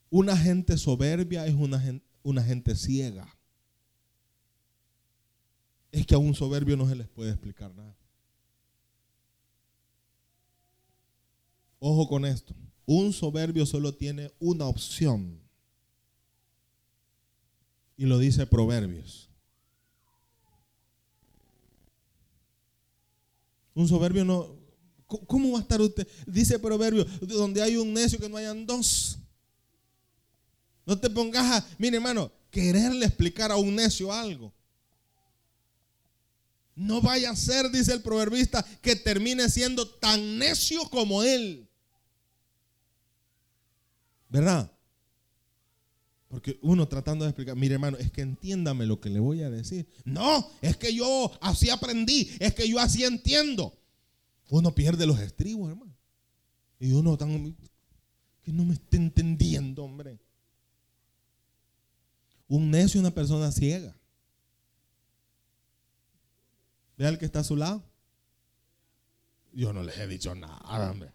[0.09, 3.27] una gente soberbia es una gente, ciega.
[5.91, 7.95] Es que a un soberbio no se les puede explicar nada.
[11.79, 12.53] Ojo con esto.
[12.85, 15.39] Un soberbio solo tiene una opción.
[17.97, 19.29] Y lo dice Proverbios.
[23.73, 24.58] Un soberbio no,
[25.09, 26.07] ¿Cómo va a estar usted?
[26.27, 29.17] Dice Proverbio, donde hay un necio que no hayan dos.
[30.85, 34.53] No te pongas a, mire hermano, quererle explicar a un necio algo.
[36.75, 41.67] No vaya a ser, dice el proverbista, que termine siendo tan necio como él.
[44.29, 44.71] ¿Verdad?
[46.27, 49.49] Porque uno tratando de explicar, mire hermano, es que entiéndame lo que le voy a
[49.49, 49.87] decir.
[50.05, 53.78] No, es que yo así aprendí, es que yo así entiendo.
[54.49, 55.95] Uno pierde los estribos, hermano.
[56.79, 57.55] Y uno tan
[58.43, 60.19] que no me está entendiendo, hombre.
[62.47, 63.95] Un necio es una persona ciega.
[66.97, 67.83] Ve al que está a su lado.
[69.53, 71.11] Yo no les he dicho nada, hombre.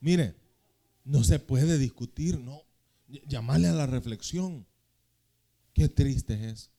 [0.00, 0.34] Mire,
[1.04, 2.62] no se puede discutir, no.
[3.26, 4.66] Llamarle a la reflexión.
[5.74, 6.70] Qué triste es.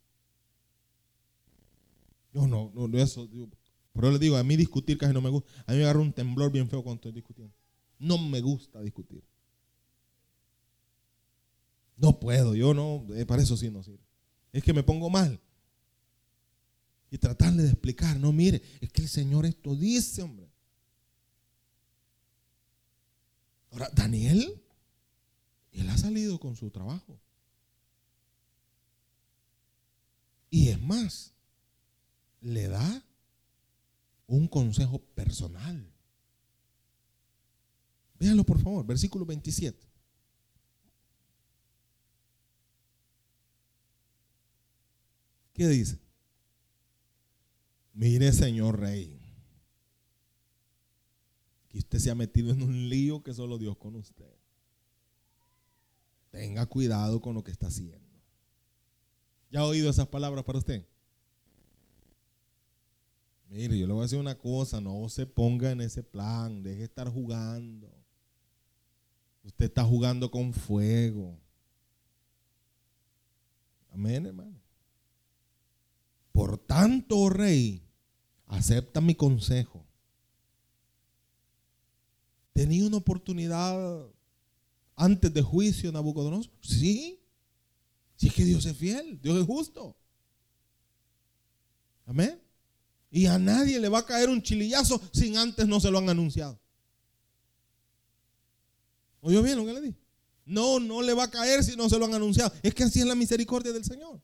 [2.34, 3.30] Yo no, no, eso,
[3.94, 5.50] pero le digo, a mí discutir casi no me gusta.
[5.68, 7.54] A mí me agarra un temblor bien feo cuando estoy discutiendo.
[8.00, 9.24] No me gusta discutir.
[11.96, 14.04] No puedo, yo no, eh, para eso sí no sirve.
[14.52, 15.40] Es que me pongo mal.
[17.12, 20.52] Y tratarle de explicar, no, mire, es que el Señor esto dice, hombre.
[23.70, 24.60] Ahora, Daniel,
[25.72, 27.20] él ha salido con su trabajo.
[30.50, 31.34] Y es más,
[32.42, 33.06] le da
[34.28, 35.92] un consejo personal.
[38.20, 39.88] Véanlo por favor, versículo 27.
[45.54, 46.00] ¿Qué dice?
[47.94, 49.20] Mire, señor rey,
[51.70, 54.34] que usted se ha metido en un lío que solo Dios con usted.
[56.32, 58.00] Tenga cuidado con lo que está haciendo.
[59.52, 60.88] ¿Ya ha oído esas palabras para usted?
[63.54, 66.80] Mire, yo le voy a decir una cosa, no se ponga en ese plan, deje
[66.80, 67.88] de estar jugando.
[69.44, 71.38] Usted está jugando con fuego.
[73.92, 74.60] Amén, hermano.
[76.32, 77.88] Por tanto, oh rey,
[78.48, 79.86] acepta mi consejo.
[82.54, 84.08] ¿Tenía una oportunidad
[84.96, 86.52] antes de juicio, Nabucodonosor?
[86.60, 87.20] Sí.
[88.16, 89.96] Si es que Dios es fiel, Dios es justo.
[92.08, 92.42] Amén.
[93.14, 96.10] Y a nadie le va a caer un chilillazo sin antes no se lo han
[96.10, 96.60] anunciado.
[99.22, 99.98] ¿Oyó bien lo que le dije?
[100.46, 102.52] No, no le va a caer si no se lo han anunciado.
[102.64, 104.20] Es que así es la misericordia del Señor.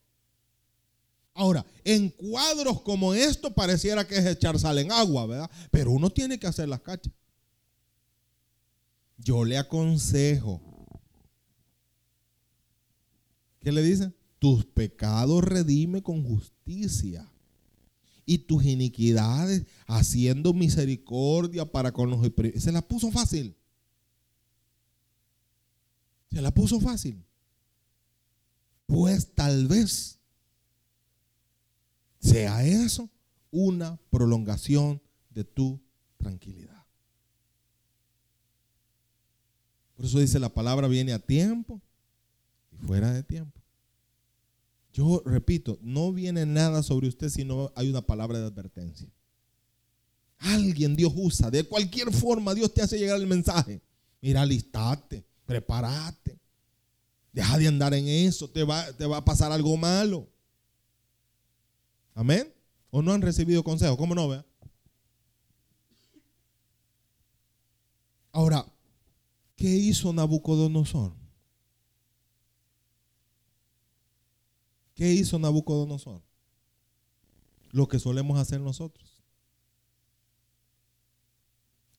[1.36, 5.52] Ahora, en cuadros como esto pareciera que es echar sal en agua, ¿verdad?
[5.70, 7.14] Pero uno tiene que hacer las cachas.
[9.20, 10.60] Yo le aconsejo.
[13.60, 14.12] ¿Qué le dice?
[14.40, 17.29] Tus pecados redime con justicia
[18.30, 22.22] y tus iniquidades, haciendo misericordia para con los
[22.62, 23.56] Se la puso fácil.
[26.32, 27.26] Se la puso fácil.
[28.86, 30.20] Pues tal vez
[32.20, 33.10] sea eso
[33.50, 35.82] una prolongación de tu
[36.20, 36.86] tranquilidad.
[39.96, 41.82] Por eso dice la palabra viene a tiempo
[42.72, 43.59] y fuera de tiempo.
[45.00, 49.08] Yo repito, no viene nada sobre usted si no hay una palabra de advertencia.
[50.40, 53.82] Alguien Dios usa, de cualquier forma Dios te hace llegar el mensaje.
[54.20, 56.38] Mira, listate, prepárate.
[57.32, 60.28] Deja de andar en eso, te va, te va a pasar algo malo.
[62.14, 62.54] Amén.
[62.92, 63.96] ¿O no han recibido consejo?
[63.96, 64.46] ¿Cómo no, vea?
[68.34, 68.66] Ahora,
[69.56, 71.19] ¿qué hizo Nabucodonosor?
[75.00, 76.22] ¿Qué hizo Nabucodonosor?
[77.72, 79.24] Lo que solemos hacer nosotros.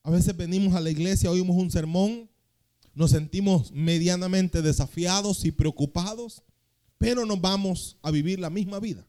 [0.03, 2.29] A veces venimos a la iglesia, oímos un sermón,
[2.93, 6.43] nos sentimos medianamente desafiados y preocupados,
[6.99, 9.09] pero nos vamos a vivir la misma vida.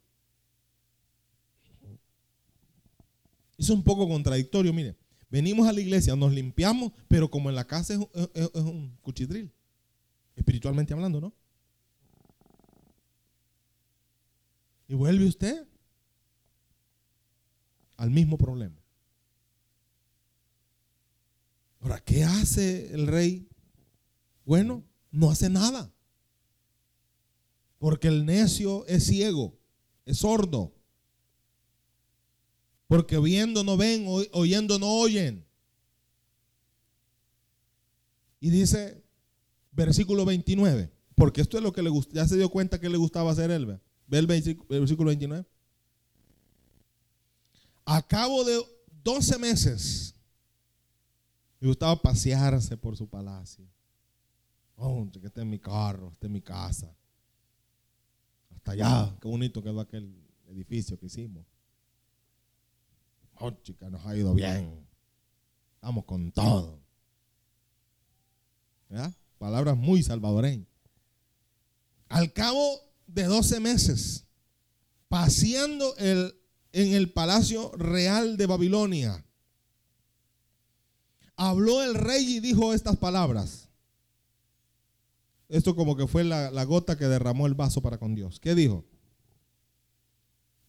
[3.57, 4.95] Es un poco contradictorio, mire.
[5.29, 9.51] Venimos a la iglesia, nos limpiamos, pero como en la casa es, un cuchitril,
[10.37, 11.40] espiritualmente hablando, ¿no?
[14.91, 15.65] Y vuelve usted
[17.95, 18.75] al mismo problema.
[21.79, 23.47] Ahora, ¿qué hace el rey?
[24.43, 25.93] Bueno, no hace nada.
[27.77, 29.57] Porque el necio es ciego,
[30.03, 30.75] es sordo.
[32.89, 35.47] Porque viendo no ven, oyendo no oyen.
[38.41, 39.01] Y dice,
[39.71, 42.97] versículo 29, porque esto es lo que le gusta, ya se dio cuenta que le
[42.97, 43.67] gustaba hacer él.
[43.67, 45.45] Ve el versículo 29.
[47.85, 48.61] A cabo de
[49.03, 50.15] 12 meses,
[51.59, 53.65] le gustaba pasearse por su palacio.
[54.75, 56.95] Oh, que esté en mi carro, esté en mi casa.
[58.55, 60.13] Hasta allá, qué bonito quedó aquel
[60.47, 61.45] edificio que hicimos.
[63.35, 64.87] Oh, chica, nos ha ido bien.
[65.75, 66.79] Estamos con todo.
[69.37, 70.67] Palabras muy salvadoreñas.
[72.09, 74.25] Al cabo de 12 meses,
[75.07, 76.35] paseando el,
[76.71, 79.25] en el palacio real de Babilonia,
[81.35, 83.67] habló el rey y dijo estas palabras.
[85.49, 88.39] Esto como que fue la, la gota que derramó el vaso para con Dios.
[88.39, 88.85] ¿Qué dijo?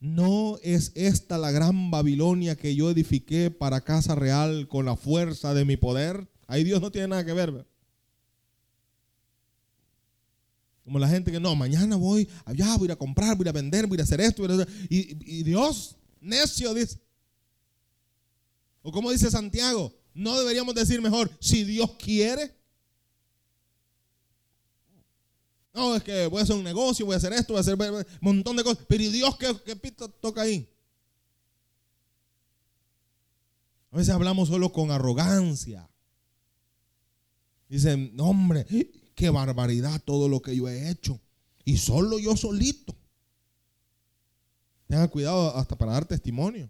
[0.00, 5.54] ¿No es esta la gran Babilonia que yo edifiqué para casa real con la fuerza
[5.54, 6.28] de mi poder?
[6.48, 7.64] Ahí Dios no tiene nada que ver.
[10.84, 14.00] Como la gente que no, mañana voy allá, voy a comprar, voy a vender, voy
[14.00, 14.44] a hacer esto.
[14.88, 17.00] Y, y Dios, necio, dice.
[18.82, 22.54] O como dice Santiago, no deberíamos decir mejor, si Dios quiere.
[25.72, 27.78] No, es que voy a hacer un negocio, voy a hacer esto, voy a hacer
[27.80, 28.84] un montón de cosas.
[28.88, 30.68] Pero ¿y Dios qué, qué pito toca ahí?
[33.90, 35.88] A veces hablamos solo con arrogancia.
[37.68, 38.66] Dicen, no, hombre,
[39.22, 41.20] qué barbaridad todo lo que yo he hecho.
[41.64, 42.96] Y solo yo solito.
[44.88, 46.68] Tenga cuidado hasta para dar testimonio.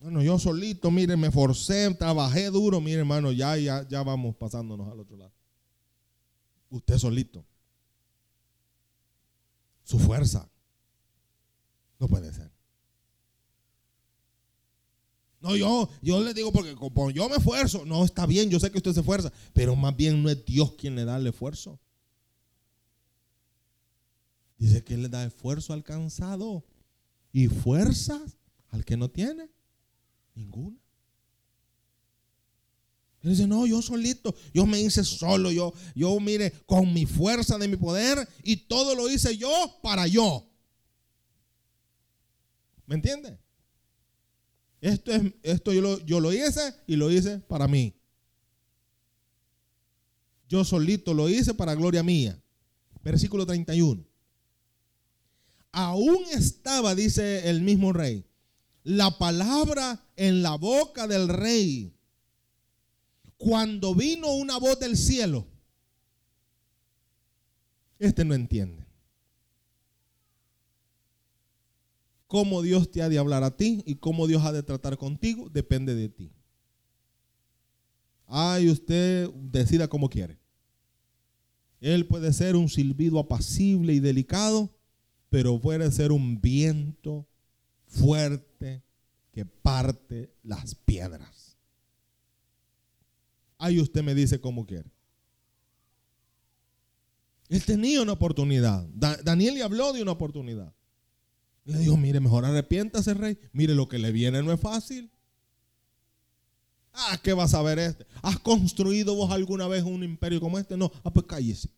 [0.00, 4.90] Bueno, yo solito, mire, me forcé, trabajé duro, mire, hermano, ya, ya, ya vamos pasándonos
[4.90, 5.32] al otro lado
[6.70, 7.44] usted solito.
[9.82, 10.48] Su fuerza.
[11.98, 12.50] No puede ser.
[15.40, 18.70] No, yo, yo le digo porque como yo me esfuerzo, no está bien, yo sé
[18.70, 21.80] que usted se esfuerza, pero más bien no es Dios quien le da el esfuerzo.
[24.58, 26.66] Dice que Él le da esfuerzo al cansado
[27.32, 28.36] y fuerzas
[28.68, 29.48] al que no tiene
[30.34, 30.76] ninguna.
[33.22, 37.56] Él dice, no, yo solito, yo me hice solo, yo, yo mire, con mi fuerza
[37.56, 40.46] de mi poder y todo lo hice yo para yo.
[42.86, 43.38] ¿Me entiende?
[44.80, 47.94] Esto, es, esto yo, lo, yo lo hice y lo hice para mí.
[50.48, 52.40] Yo solito lo hice para gloria mía.
[53.02, 54.04] Versículo 31.
[55.72, 58.24] Aún estaba, dice el mismo rey,
[58.82, 61.94] la palabra en la boca del rey
[63.40, 65.46] cuando vino una voz del cielo,
[67.98, 68.84] este no entiende.
[72.30, 75.48] Cómo Dios te ha de hablar a ti y cómo Dios ha de tratar contigo
[75.50, 76.30] depende de ti.
[78.24, 80.38] Ay, usted decida como quiere.
[81.80, 84.70] Él puede ser un silbido apacible y delicado,
[85.28, 87.26] pero puede ser un viento
[87.88, 88.84] fuerte
[89.32, 91.56] que parte las piedras.
[93.58, 94.88] Ahí usted me dice cómo quiere.
[97.48, 98.86] Él tenía una oportunidad.
[99.24, 100.72] Daniel le habló de una oportunidad.
[101.64, 103.38] Le dijo, mire, mejor arrepiéntase, rey.
[103.52, 105.10] Mire, lo que le viene no es fácil.
[106.92, 108.06] Ah, ¿qué vas a ver este?
[108.22, 110.76] ¿Has construido vos alguna vez un imperio como este?
[110.76, 110.90] No.
[111.04, 111.70] Ah, pues cállese.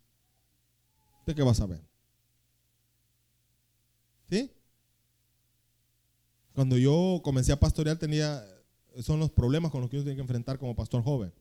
[1.26, 1.82] ¿De qué vas a ver?
[4.30, 4.50] ¿Sí?
[6.54, 8.44] Cuando yo comencé a pastorear tenía,
[9.02, 11.32] son los problemas con los que uno tiene que enfrentar como pastor joven.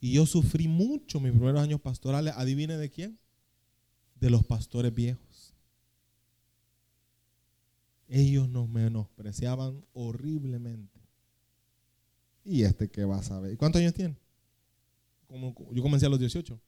[0.00, 2.34] Y yo sufrí mucho mis primeros años pastorales.
[2.36, 3.18] ¿Adivine de quién?
[4.14, 5.25] De los pastores viejos.
[8.08, 11.00] Ellos nos menospreciaban horriblemente.
[12.44, 13.56] ¿Y este qué va a saber?
[13.56, 14.16] ¿Cuántos años tiene?
[15.26, 16.60] Como, yo comencé a los 18.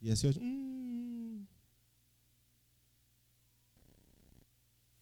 [0.00, 0.40] 18.
[0.40, 1.46] Mm.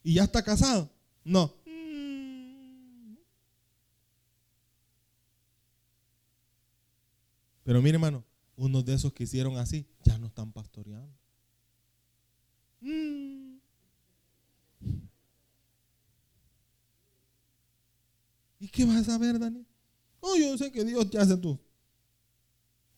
[0.03, 0.91] ¿Y ya está casado?
[1.23, 1.53] No.
[1.65, 3.15] Mm.
[7.63, 8.25] Pero mire, hermano,
[8.57, 11.15] unos de esos que hicieron así ya no están pastoreando.
[12.81, 13.48] Mmm.
[18.59, 19.65] ¿Y qué vas a ver, Daniel?
[20.21, 21.59] No, yo sé que Dios ya hace tú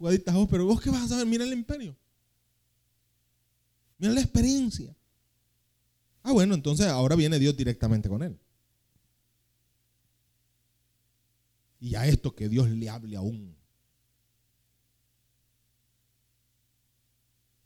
[0.01, 1.95] jugaditas, pero vos qué vas a saber, mira el imperio.
[3.99, 4.95] Mira la experiencia.
[6.23, 8.39] Ah, bueno, entonces ahora viene Dios directamente con él.
[11.79, 13.55] Y a esto que Dios le hable aún.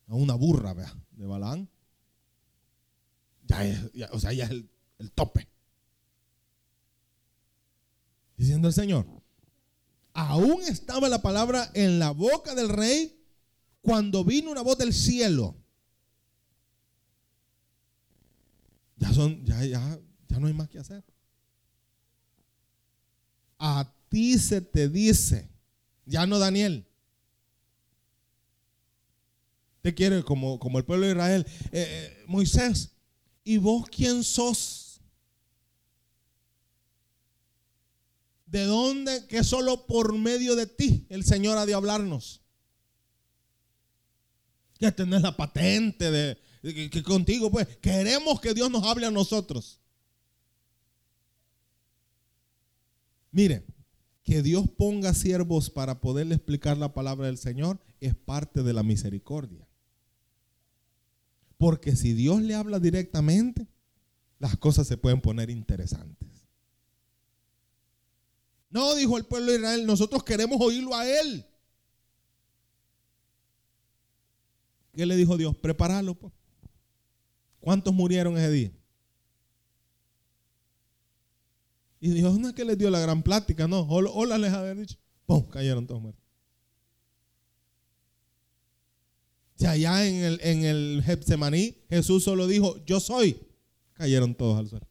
[0.08, 1.70] A una burra, vea, de Balán.
[3.48, 3.80] Ya es,
[4.12, 5.48] o sea, ya es el tope.
[8.38, 9.06] Diciendo el Señor,
[10.14, 13.18] aún estaba la palabra en la boca del rey
[13.82, 15.56] cuando vino una voz del cielo.
[18.98, 21.04] Ya son, ya, ya, ya no hay más que hacer.
[23.60, 25.50] A ti se te dice,
[26.06, 26.88] ya no Daniel.
[29.82, 31.46] Te quiere como, como el pueblo de Israel.
[31.66, 32.92] Eh, eh, Moisés,
[33.44, 34.85] ¿y vos quién sos?
[38.56, 39.28] ¿De dónde?
[39.28, 42.42] Que solo por medio de ti el Señor ha de hablarnos.
[44.80, 46.38] Que tenés la patente de,
[46.90, 49.82] que, contigo, pues queremos que Dios nos hable a nosotros.
[53.32, 53.66] Mire,
[54.24, 58.84] que Dios ponga siervos para poderle explicar la palabra del Señor es parte de la
[58.84, 59.68] misericordia.
[61.58, 63.68] Porque si Dios le habla directamente,
[64.40, 66.35] las cosas se pueden poner interesantes.
[68.76, 71.46] No, dijo el pueblo de Israel, nosotros queremos oírlo a él.
[74.94, 75.56] ¿Qué le dijo Dios?
[75.56, 76.14] Prepáralo.
[76.16, 76.34] Pues.
[77.62, 78.72] ¿Cuántos murieron ese día?
[82.02, 83.80] Y Dios no es que les dio la gran plática, no.
[83.80, 84.98] Hola, les había dicho.
[85.26, 85.48] ¡Pum!
[85.48, 86.22] Cayeron todos muertos.
[89.56, 93.40] Si allá en el, en el Getsemaní Jesús solo dijo, yo soy,
[93.94, 94.86] cayeron todos al suelo.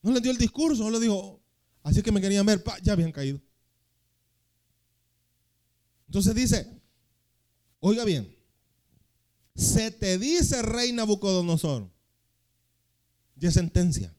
[0.00, 1.41] No les dio el discurso, solo dijo,
[1.82, 3.40] Así que me querían ver, ya habían caído.
[6.06, 6.82] Entonces dice,
[7.80, 8.36] oiga bien,
[9.54, 11.90] se te dice rey Nabucodonosor,
[13.34, 14.14] de sentencia,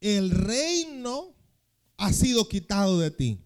[0.00, 1.34] el reino
[1.96, 3.44] ha sido quitado de ti.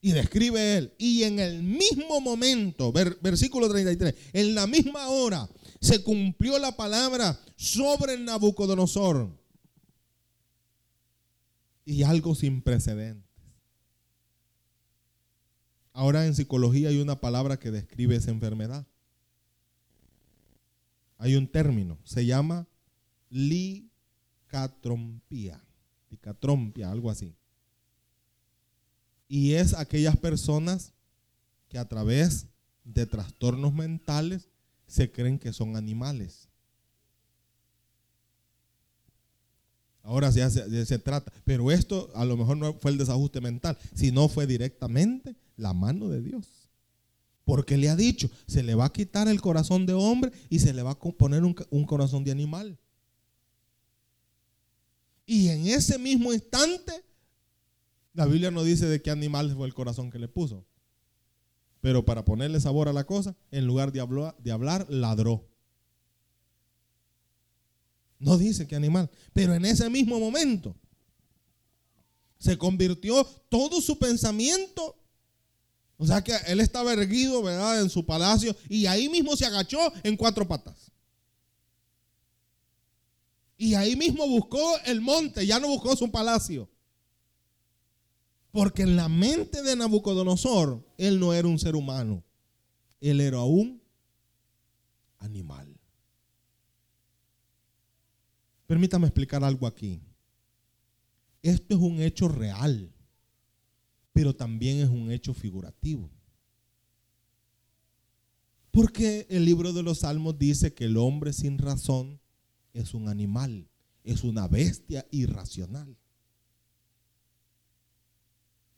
[0.00, 5.48] Y describe él, y en el mismo momento, versículo 33, en la misma hora
[5.80, 9.43] se cumplió la palabra sobre Nabucodonosor
[11.84, 13.30] y algo sin precedentes.
[15.92, 18.84] Ahora en psicología hay una palabra que describe esa enfermedad.
[21.18, 22.66] Hay un término, se llama
[23.30, 25.62] licatrompía,
[26.10, 27.36] licatrompia, algo así.
[29.28, 30.92] Y es aquellas personas
[31.68, 32.48] que a través
[32.84, 34.48] de trastornos mentales
[34.86, 36.48] se creen que son animales.
[40.04, 41.32] Ahora se, trata.
[41.46, 46.10] Pero esto a lo mejor no fue el desajuste mental, sino fue directamente la mano
[46.10, 46.46] de Dios.
[47.44, 50.74] Porque le ha dicho, se le va a quitar el corazón de hombre y se
[50.74, 51.54] le va a poner un,
[51.86, 52.78] corazón de animal.
[55.24, 57.02] Y en ese mismo instante,
[58.12, 60.66] la Biblia no dice de qué animal fue el corazón que le puso.
[61.80, 65.48] Pero para ponerle sabor a la cosa, en lugar de hablar ladró.
[68.24, 69.10] No dice qué animal.
[69.34, 70.74] Pero en ese mismo momento
[72.38, 74.96] se convirtió todo su pensamiento.
[75.98, 77.82] O sea que él estaba erguido, ¿verdad?
[77.82, 80.90] En su palacio y ahí mismo se agachó en cuatro patas.
[83.58, 86.70] Y ahí mismo buscó el monte, ya no buscó su palacio.
[88.52, 92.24] Porque en la mente de Nabucodonosor, él no era un ser humano,
[93.00, 93.82] él era un
[95.18, 95.73] animal.
[98.66, 100.00] Permítame explicar algo aquí.
[101.42, 102.90] Esto es un hecho real,
[104.12, 106.10] pero también es un hecho figurativo.
[108.70, 112.18] Porque el libro de los Salmos dice que el hombre sin razón
[112.72, 113.68] es un animal,
[114.02, 115.96] es una bestia irracional.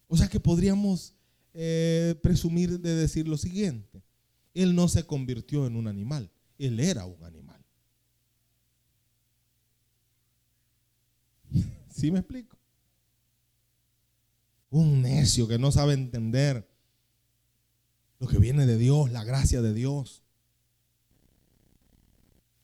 [0.09, 1.15] O sea que podríamos
[1.55, 4.03] eh, presumir de decir lo siguiente.
[4.55, 7.46] Él no se convirtió en un animal, él era un animal.
[11.97, 12.59] ¿Sí me explico?
[14.69, 16.69] Un necio que no sabe entender
[18.19, 20.23] lo que viene de Dios, la gracia de Dios.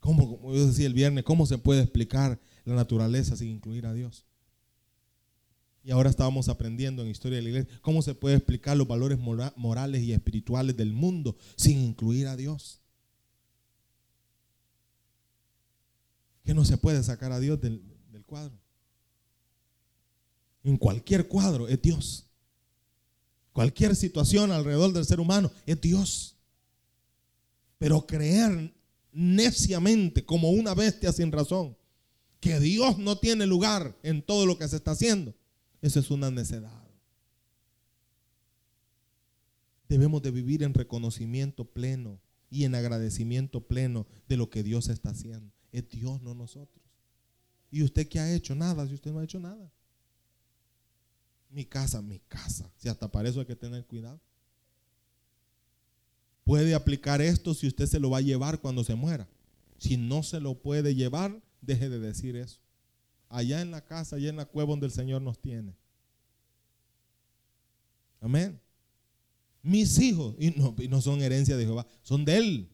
[0.01, 3.95] ¿Cómo, como yo decía el viernes, cómo se puede explicar la naturaleza sin incluir a
[3.95, 4.27] Dios?
[5.83, 9.19] Y ahora estábamos aprendiendo en historia de la iglesia cómo se puede explicar los valores
[9.19, 12.83] morales y espirituales del mundo sin incluir a Dios.
[16.45, 18.62] Que no se puede sacar a Dios del, del cuadro.
[20.65, 22.27] En cualquier cuadro es Dios.
[23.53, 26.37] Cualquier situación alrededor del ser humano es Dios.
[27.79, 28.73] Pero creer
[29.13, 31.77] neciamente como una bestia sin razón
[32.41, 35.35] que Dios no tiene lugar en todo lo que se está haciendo
[35.83, 36.81] eso es una necedad.
[39.89, 45.11] Debemos de vivir en reconocimiento pleno y en agradecimiento pleno de lo que Dios está
[45.11, 45.53] haciendo.
[45.73, 46.83] Es Dios, no nosotros.
[47.71, 48.55] ¿Y usted qué ha hecho?
[48.55, 49.71] Nada, si usted no ha hecho nada.
[51.53, 52.69] Mi casa, mi casa.
[52.79, 54.21] Si hasta para eso hay que tener cuidado.
[56.45, 59.29] Puede aplicar esto si usted se lo va a llevar cuando se muera.
[59.79, 62.59] Si no se lo puede llevar, deje de decir eso
[63.33, 65.75] allá en la casa, allá en la cueva donde el Señor nos tiene.
[68.21, 68.61] Amén.
[69.63, 72.69] Mis hijos, y no, son herencia de Jehová, son de Él.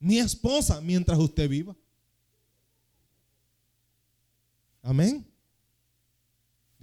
[0.00, 1.74] Mi esposa, mientras usted viva.
[4.82, 5.24] Amén.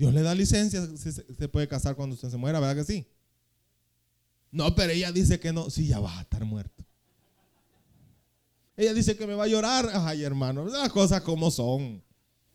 [0.01, 3.05] Dios le da licencia, se, se puede casar cuando usted se muera, ¿verdad que sí?
[4.49, 6.83] No, pero ella dice que no, sí, ya va a estar muerto.
[8.75, 9.91] Ella dice que me va a llorar.
[9.93, 12.03] Ay, hermano, las cosas como son.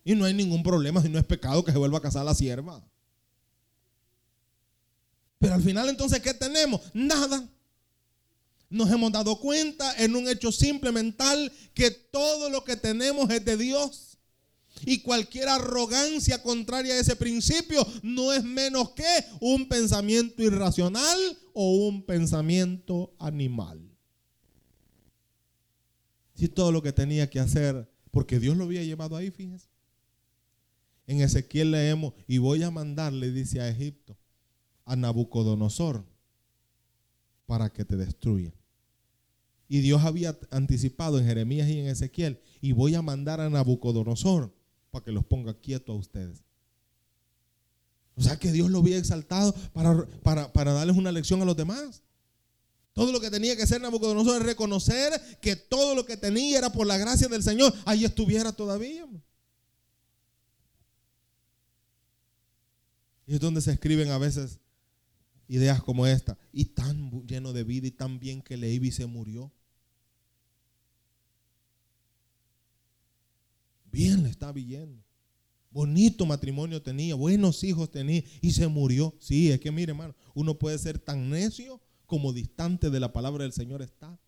[0.03, 2.35] Y no hay ningún problema si no es pecado que se vuelva a casar la
[2.35, 2.83] sierva.
[5.39, 6.81] Pero al final entonces, ¿qué tenemos?
[6.93, 7.47] Nada.
[8.69, 13.45] Nos hemos dado cuenta en un hecho simple mental que todo lo que tenemos es
[13.45, 14.06] de Dios.
[14.85, 19.03] Y cualquier arrogancia contraria a ese principio no es menos que
[19.39, 21.19] un pensamiento irracional
[21.53, 23.81] o un pensamiento animal.
[26.35, 29.67] Si todo lo que tenía que hacer, porque Dios lo había llevado ahí, fíjese.
[31.07, 34.17] En Ezequiel leemos, y voy a mandarle, dice a Egipto,
[34.85, 36.05] a Nabucodonosor,
[37.45, 38.53] para que te destruya.
[39.69, 44.56] Y Dios había anticipado en Jeremías y en Ezequiel, y voy a mandar a Nabucodonosor
[45.03, 46.43] que los ponga quietos a ustedes.
[48.15, 51.55] O sea que Dios lo había exaltado para, para, para darles una lección a los
[51.55, 52.01] demás.
[52.93, 56.71] Todo lo que tenía que hacer Nabucodonosor es reconocer que todo lo que tenía era
[56.71, 57.71] por la gracia del Señor.
[57.85, 59.07] Ahí estuviera todavía.
[63.27, 64.59] Y es donde se escriben a veces
[65.47, 66.39] ideas como esta.
[66.51, 69.51] Y tan lleno de vida y tan bien que leí y se murió.
[73.97, 75.03] Bien le está viviendo.
[75.71, 79.15] Bonito matrimonio tenía, buenos hijos tenía y se murió.
[79.19, 83.43] Sí, es que mire, hermano, uno puede ser tan necio como distante de la palabra
[83.43, 84.19] del Señor está.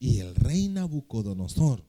[0.00, 1.84] Y el rey Nabucodonosor,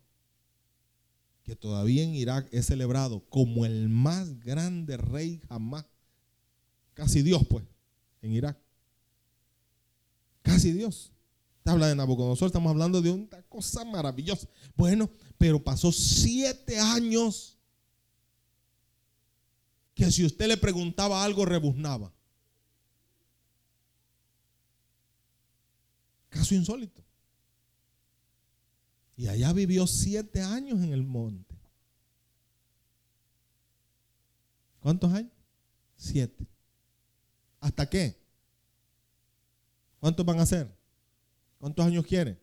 [1.42, 5.88] que todavía en Irak es celebrado como el más grande rey jamás,
[6.94, 7.66] casi Dios pues,
[8.22, 8.60] en Irak.
[10.44, 11.15] Casi Dios.
[11.68, 14.48] Habla de Nabucodonosor, estamos hablando de una cosa maravillosa.
[14.76, 15.10] Bueno,
[15.40, 17.58] pero pasó siete años
[19.96, 22.14] que si usted le preguntaba algo, rebuznaba.
[26.30, 27.04] Caso insólito.
[29.18, 31.56] Y allá vivió siete años en el monte.
[34.82, 35.32] ¿Cuántos años?
[35.96, 36.46] Siete.
[37.60, 38.22] ¿Hasta qué?
[40.00, 40.75] ¿Cuántos van a ser?
[41.60, 42.40] ¿Cuántos años quiere?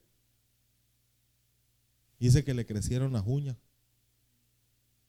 [2.18, 3.56] Dice que le crecieron las uñas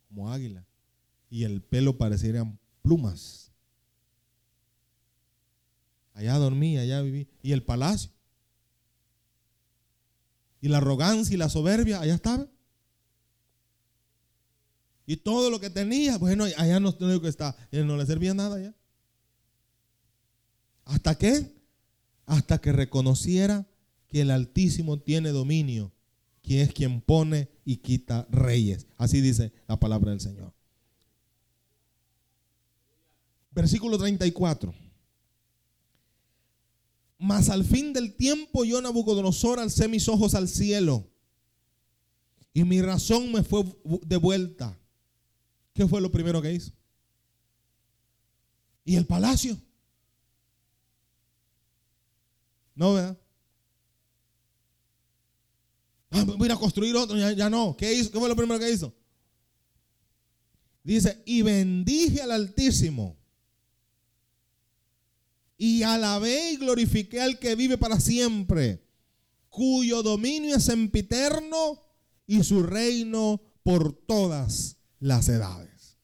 [0.07, 0.65] como águila
[1.29, 3.51] y el pelo parecieran plumas.
[6.13, 7.27] Allá dormía, allá vivía.
[7.41, 8.11] Y el palacio
[10.63, 12.47] y la arrogancia y la soberbia, allá estaba.
[15.05, 17.53] Y todo lo que tenía, bueno, allá no tenía que estar.
[17.69, 18.73] Él no le servía nada ya.
[20.85, 21.53] ¿Hasta qué?
[22.25, 23.67] Hasta que reconociera
[24.13, 25.91] que el Altísimo tiene dominio,
[26.43, 28.85] quien es quien pone y quita reyes.
[28.95, 30.53] Así dice la palabra del Señor.
[33.49, 34.71] Versículo 34.
[37.17, 41.09] Mas al fin del tiempo yo Nabucodonosor alcé mis ojos al cielo
[42.53, 43.65] y mi razón me fue
[44.05, 44.77] de vuelta.
[45.73, 46.71] ¿Qué fue lo primero que hizo?
[48.85, 49.59] ¿Y el palacio?
[52.75, 53.22] No, ¿verdad?
[56.13, 57.75] Ah, voy a construir otro, ya, ya, no.
[57.75, 58.11] ¿Qué hizo?
[58.11, 58.93] ¿Qué fue lo primero que hizo?
[60.83, 63.17] Dice, y bendije al Altísimo
[65.57, 68.85] y alabé y glorifiqué al que vive para siempre,
[69.49, 71.81] cuyo dominio es sempiterno
[72.27, 75.97] y su reino por todas las edades.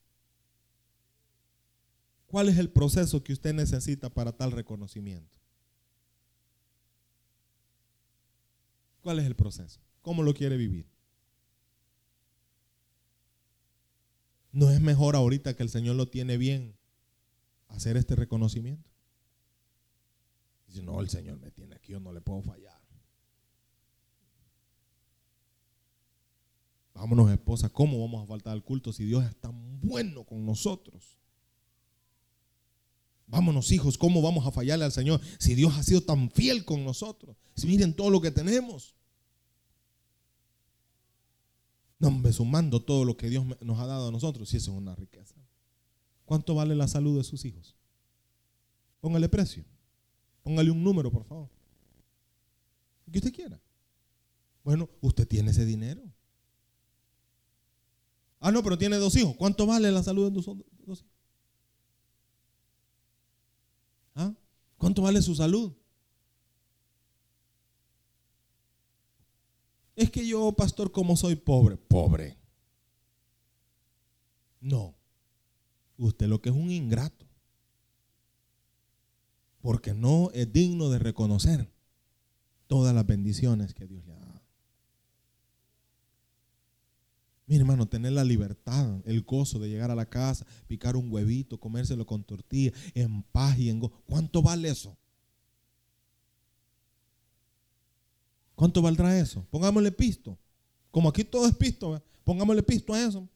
[2.26, 5.38] ¿Cuál es el proceso que usted necesita para tal reconocimiento?
[9.02, 9.80] ¿Cuál es el proceso?
[10.02, 10.86] ¿Cómo lo quiere vivir?
[14.52, 16.76] ¿No es mejor ahorita que el Señor lo tiene bien
[17.68, 18.90] hacer este reconocimiento?
[20.66, 22.80] Dice, no, el Señor me tiene aquí, yo no le puedo fallar.
[26.94, 31.16] Vámonos, esposa, ¿cómo vamos a faltar al culto si Dios es tan bueno con nosotros?
[33.26, 36.84] Vámonos, hijos, ¿cómo vamos a fallarle al Señor si Dios ha sido tan fiel con
[36.84, 37.36] nosotros?
[37.54, 38.96] Si miren todo lo que tenemos.
[42.00, 44.94] No, sumando todo lo que Dios nos ha dado a nosotros, si eso es una
[44.94, 45.36] riqueza.
[46.24, 47.76] ¿Cuánto vale la salud de sus hijos?
[49.00, 49.64] Póngale precio.
[50.42, 51.50] Póngale un número, por favor.
[53.12, 53.60] Que usted quiera.
[54.64, 56.02] Bueno, usted tiene ese dinero.
[58.38, 59.36] Ah, no, pero tiene dos hijos.
[59.36, 61.04] ¿Cuánto vale la salud de sus dos hijos?
[64.14, 64.32] ¿Ah?
[64.78, 65.72] ¿Cuánto vale su salud?
[69.96, 72.38] Es que yo, pastor, como soy pobre, pobre.
[74.60, 74.94] No.
[75.96, 77.26] Usted lo que es un ingrato.
[79.60, 81.70] Porque no es digno de reconocer
[82.66, 84.40] todas las bendiciones que Dios le ha dado.
[87.46, 91.58] Mi hermano, tener la libertad, el gozo de llegar a la casa, picar un huevito,
[91.58, 94.00] comérselo con tortilla, en paz y en gozo.
[94.06, 94.96] ¿Cuánto vale eso?
[98.60, 99.42] ¿Cuánto valdrá eso?
[99.48, 100.38] Pongámosle pisto.
[100.90, 103.26] Como aquí todo es pisto, pongámosle pisto a eso.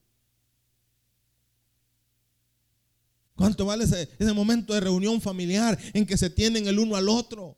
[3.35, 7.57] ¿Cuánto vale ese, momento de reunión familiar en que se tienen el uno al otro?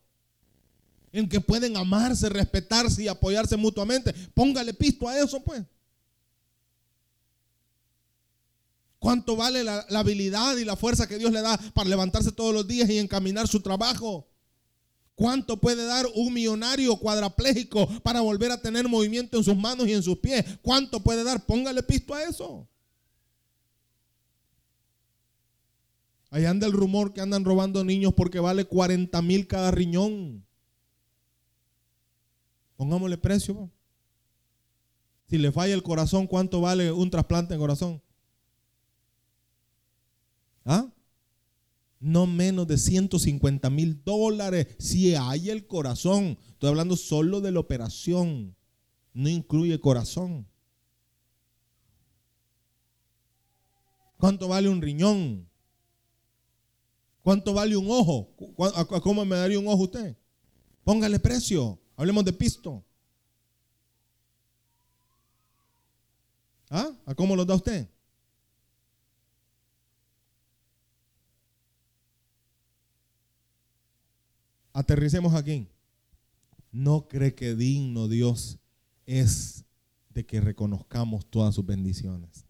[1.11, 4.13] En que pueden amarse, respetarse y apoyarse mutuamente.
[4.33, 5.61] Póngale pisto a eso, pues.
[8.97, 12.65] ¿Cuánto vale la habilidad y la fuerza que Dios le da para levantarse todos los
[12.65, 14.25] días y encaminar su trabajo?
[15.17, 19.93] ¿Cuánto puede dar un millonario cuadraplégico para volver a tener movimiento en sus manos y
[19.93, 20.45] en sus pies?
[20.61, 21.43] ¿Cuánto puede dar?
[21.43, 22.67] Póngale pisto a eso.
[26.29, 30.45] Ahí anda el rumor que andan robando niños porque vale 40 mil cada riñón.
[32.75, 33.71] Pongámosle precio.
[35.27, 38.03] Si le falla el corazón, ¿cuánto vale un trasplante de corazón?
[40.63, 40.87] ¿Ah?
[41.99, 46.37] No menos de 150 mil dólares si hay el corazón.
[46.49, 48.55] Estoy hablando solo de la operación,
[49.13, 50.47] no incluye corazón.
[54.17, 55.47] ¿Cuánto vale un riñón?
[57.21, 58.33] ¿Cuánto vale un ojo?
[59.01, 60.17] ¿Cómo me daría un ojo usted?
[60.83, 61.77] Póngale precio.
[61.95, 62.83] Hablemos de pisto.
[66.69, 66.91] ¿Ah?
[67.05, 67.89] ¿A cómo lo da usted?
[74.77, 75.67] Aterricemos aquí.
[76.71, 78.59] ¿No cree que digno Dios
[79.07, 79.65] es
[80.11, 82.45] de que reconozcamos todas sus bendiciones?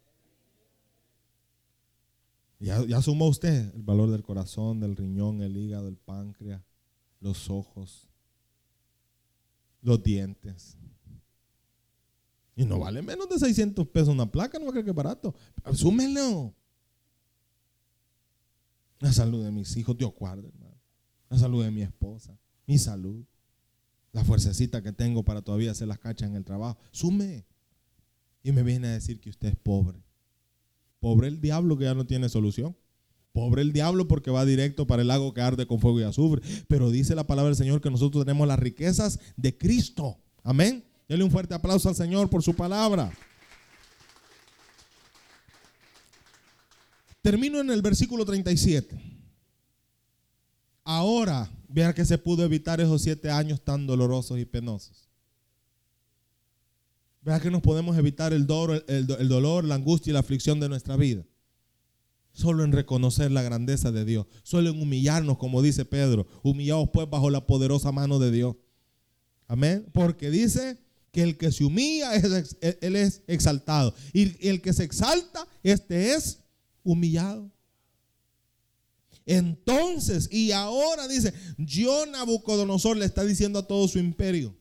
[2.60, 6.62] Ya, sumó usted el valor del corazón, del riñón, el hígado, el páncreas,
[7.22, 8.10] los ojos,
[9.82, 10.76] los dientes.
[12.58, 14.98] Y no vale menos de 600 pesos una placa, no va a creer que es
[14.98, 15.34] barato.
[15.72, 16.54] Súmelo.
[19.00, 20.67] La salud de mis hijos, Dios guarde, hermano
[21.30, 23.24] la salud de mi esposa, mi salud,
[24.12, 26.78] la fuercecita que tengo para todavía hacer las cachas en el trabajo.
[26.92, 27.46] Sume.
[28.44, 30.02] Y me viene a decir que usted es pobre.
[31.00, 32.76] Pobre el diablo que ya no tiene solución.
[33.34, 36.42] Pobre el diablo porque va directo para el lago que arde con fuego y azufre.
[36.68, 40.18] Pero dice la palabra del Señor que nosotros tenemos las riquezas de Cristo.
[40.44, 40.84] Amén.
[41.08, 43.12] Dele un fuerte aplauso al Señor por su palabra.
[47.22, 49.07] Termino en el versículo 37.
[50.90, 55.10] Ahora, vea que se pudo evitar esos siete años tan dolorosos y penosos.
[57.22, 61.26] Vea que nos podemos evitar el dolor, la angustia y la aflicción de nuestra vida.
[62.32, 64.28] Solo en reconocer la grandeza de Dios.
[64.44, 66.26] Solo en humillarnos, como dice Pedro.
[66.42, 68.56] Humillados pues bajo la poderosa mano de Dios.
[69.50, 69.86] Amén.
[69.92, 70.78] Porque dice
[71.12, 73.94] que el que se humilla, él es exaltado.
[74.14, 76.40] Y el que se exalta, este es
[76.82, 77.52] humillado.
[79.28, 84.56] Entonces, y ahora dice, yo Nabucodonosor le está diciendo a todo su imperio.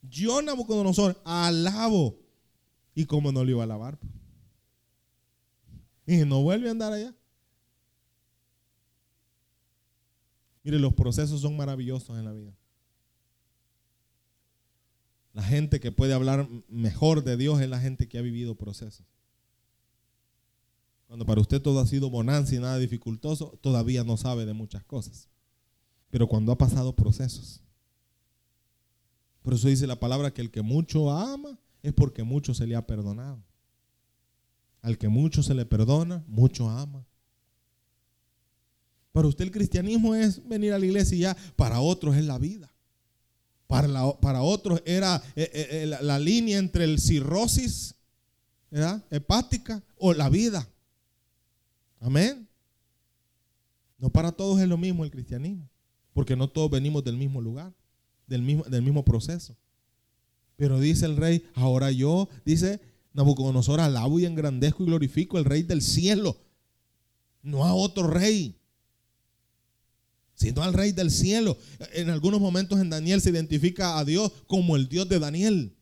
[0.00, 2.18] Yo Nabucodonosor alabo.
[2.94, 3.98] ¿Y cómo no le iba a alabar?
[6.06, 7.14] Y no vuelve a andar allá.
[10.62, 12.56] Mire, los procesos son maravillosos en la vida.
[15.34, 19.06] La gente que puede hablar mejor de Dios es la gente que ha vivido procesos.
[21.10, 24.84] Cuando para usted todo ha sido bonanza y nada dificultoso, todavía no sabe de muchas
[24.84, 25.26] cosas.
[26.08, 27.60] Pero cuando ha pasado procesos.
[29.42, 32.76] Por eso dice la palabra que el que mucho ama es porque mucho se le
[32.76, 33.42] ha perdonado.
[34.82, 37.04] Al que mucho se le perdona, mucho ama.
[39.10, 42.38] Para usted el cristianismo es venir a la iglesia y ya, para otros es la
[42.38, 42.72] vida.
[43.66, 43.88] Para,
[44.20, 47.96] para otros era eh, eh, eh, la, línea entre el cirrosis
[49.10, 50.68] hepática o la vida.
[52.00, 52.48] Amén.
[53.98, 55.68] No para todos es lo mismo el cristianismo,
[56.12, 57.72] porque no todos venimos del mismo lugar,
[58.26, 59.56] del mismo, del mismo proceso.
[60.56, 62.80] Pero dice el rey, ahora yo, dice
[63.12, 66.36] Nabucodonosor, alabo y engrandezco y glorifico el rey del cielo,
[67.42, 68.60] no a otro rey
[70.40, 71.58] sino al rey del cielo.
[71.92, 75.76] En algunos momentos en Daniel se identifica a Dios como el Dios de Daniel.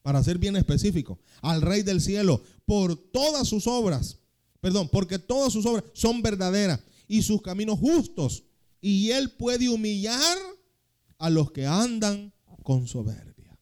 [0.00, 4.20] Para ser bien específico, al rey del cielo, por todas sus obras,
[4.60, 8.44] perdón, porque todas sus obras son verdaderas y sus caminos justos.
[8.80, 10.36] Y él puede humillar
[11.18, 12.32] a los que andan
[12.62, 13.58] con soberbia.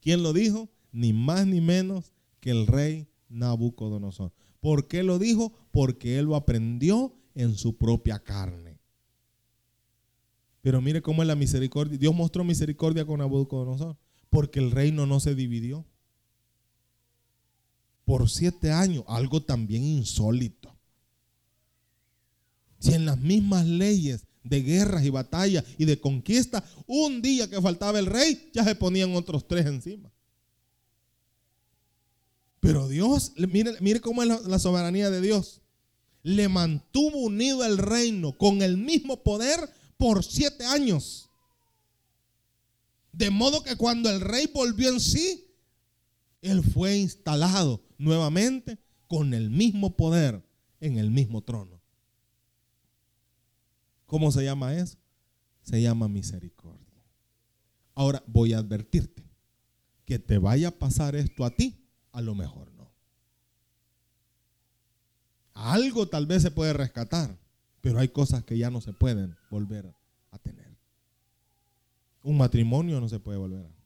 [0.00, 0.70] ¿Quién lo dijo?
[0.92, 4.32] Ni más ni menos que el rey Nabucodonosor.
[4.60, 5.52] ¿Por qué lo dijo?
[5.70, 8.80] Porque él lo aprendió en su propia carne.
[10.60, 11.98] Pero mire cómo es la misericordia.
[11.98, 13.96] Dios mostró misericordia con Nabucodonosor,
[14.30, 15.86] porque el reino no se dividió.
[18.08, 20.74] Por siete años, algo también insólito.
[22.78, 27.60] Si en las mismas leyes de guerras y batallas y de conquista, un día que
[27.60, 30.10] faltaba el rey, ya se ponían otros tres encima.
[32.60, 35.60] Pero Dios, mire, mire cómo es la soberanía de Dios
[36.22, 39.58] le mantuvo unido el reino con el mismo poder
[39.96, 41.30] por siete años.
[43.12, 45.47] De modo que cuando el rey volvió en sí,
[46.42, 50.44] él fue instalado nuevamente con el mismo poder
[50.80, 51.80] en el mismo trono.
[54.06, 54.98] ¿Cómo se llama eso?
[55.62, 56.86] Se llama misericordia.
[57.94, 59.24] Ahora voy a advertirte
[60.04, 62.68] que te vaya a pasar esto a ti, a lo mejor
[65.58, 67.36] algo tal vez se puede rescatar,
[67.80, 69.92] pero hay cosas que ya no se pueden volver
[70.30, 70.78] a tener.
[72.22, 73.77] Un matrimonio no se puede volver a.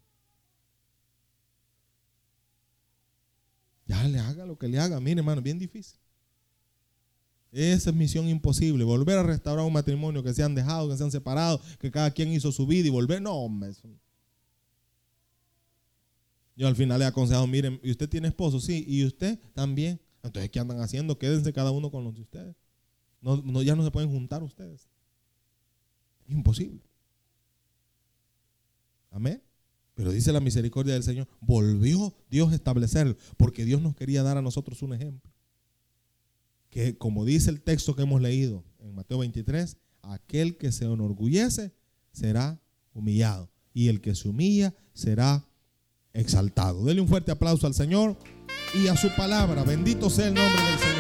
[3.93, 4.99] Ya le haga lo que le haga.
[5.01, 5.99] Mire, hermano, bien difícil.
[7.51, 8.85] Esa es misión imposible.
[8.85, 12.11] Volver a restaurar un matrimonio que se han dejado, que se han separado, que cada
[12.11, 13.21] quien hizo su vida y volver.
[13.21, 13.71] No, hombre.
[16.57, 18.61] Yo al final le he aconsejado, miren, ¿y usted tiene esposo?
[18.61, 20.01] Sí, ¿y usted también?
[20.23, 21.19] Entonces, ¿qué andan haciendo?
[21.19, 22.57] Quédense cada uno con los de ustedes.
[23.21, 24.89] No, ya no se pueden juntar ustedes.
[26.29, 26.81] Imposible.
[29.11, 29.43] Amén.
[29.95, 34.39] Pero dice la misericordia del Señor, volvió Dios a establecer, porque Dios nos quería dar
[34.39, 35.31] a nosotros un ejemplo.
[36.71, 41.73] Que como dice el texto que hemos leído en Mateo 23, aquel que se enorgullece
[42.13, 42.61] será
[42.95, 45.47] humillado y el que se humilla será
[46.13, 46.85] exaltado.
[46.85, 48.17] Dele un fuerte aplauso al Señor
[48.75, 49.63] y a su palabra.
[49.65, 50.92] Bendito sea el nombre del Señor.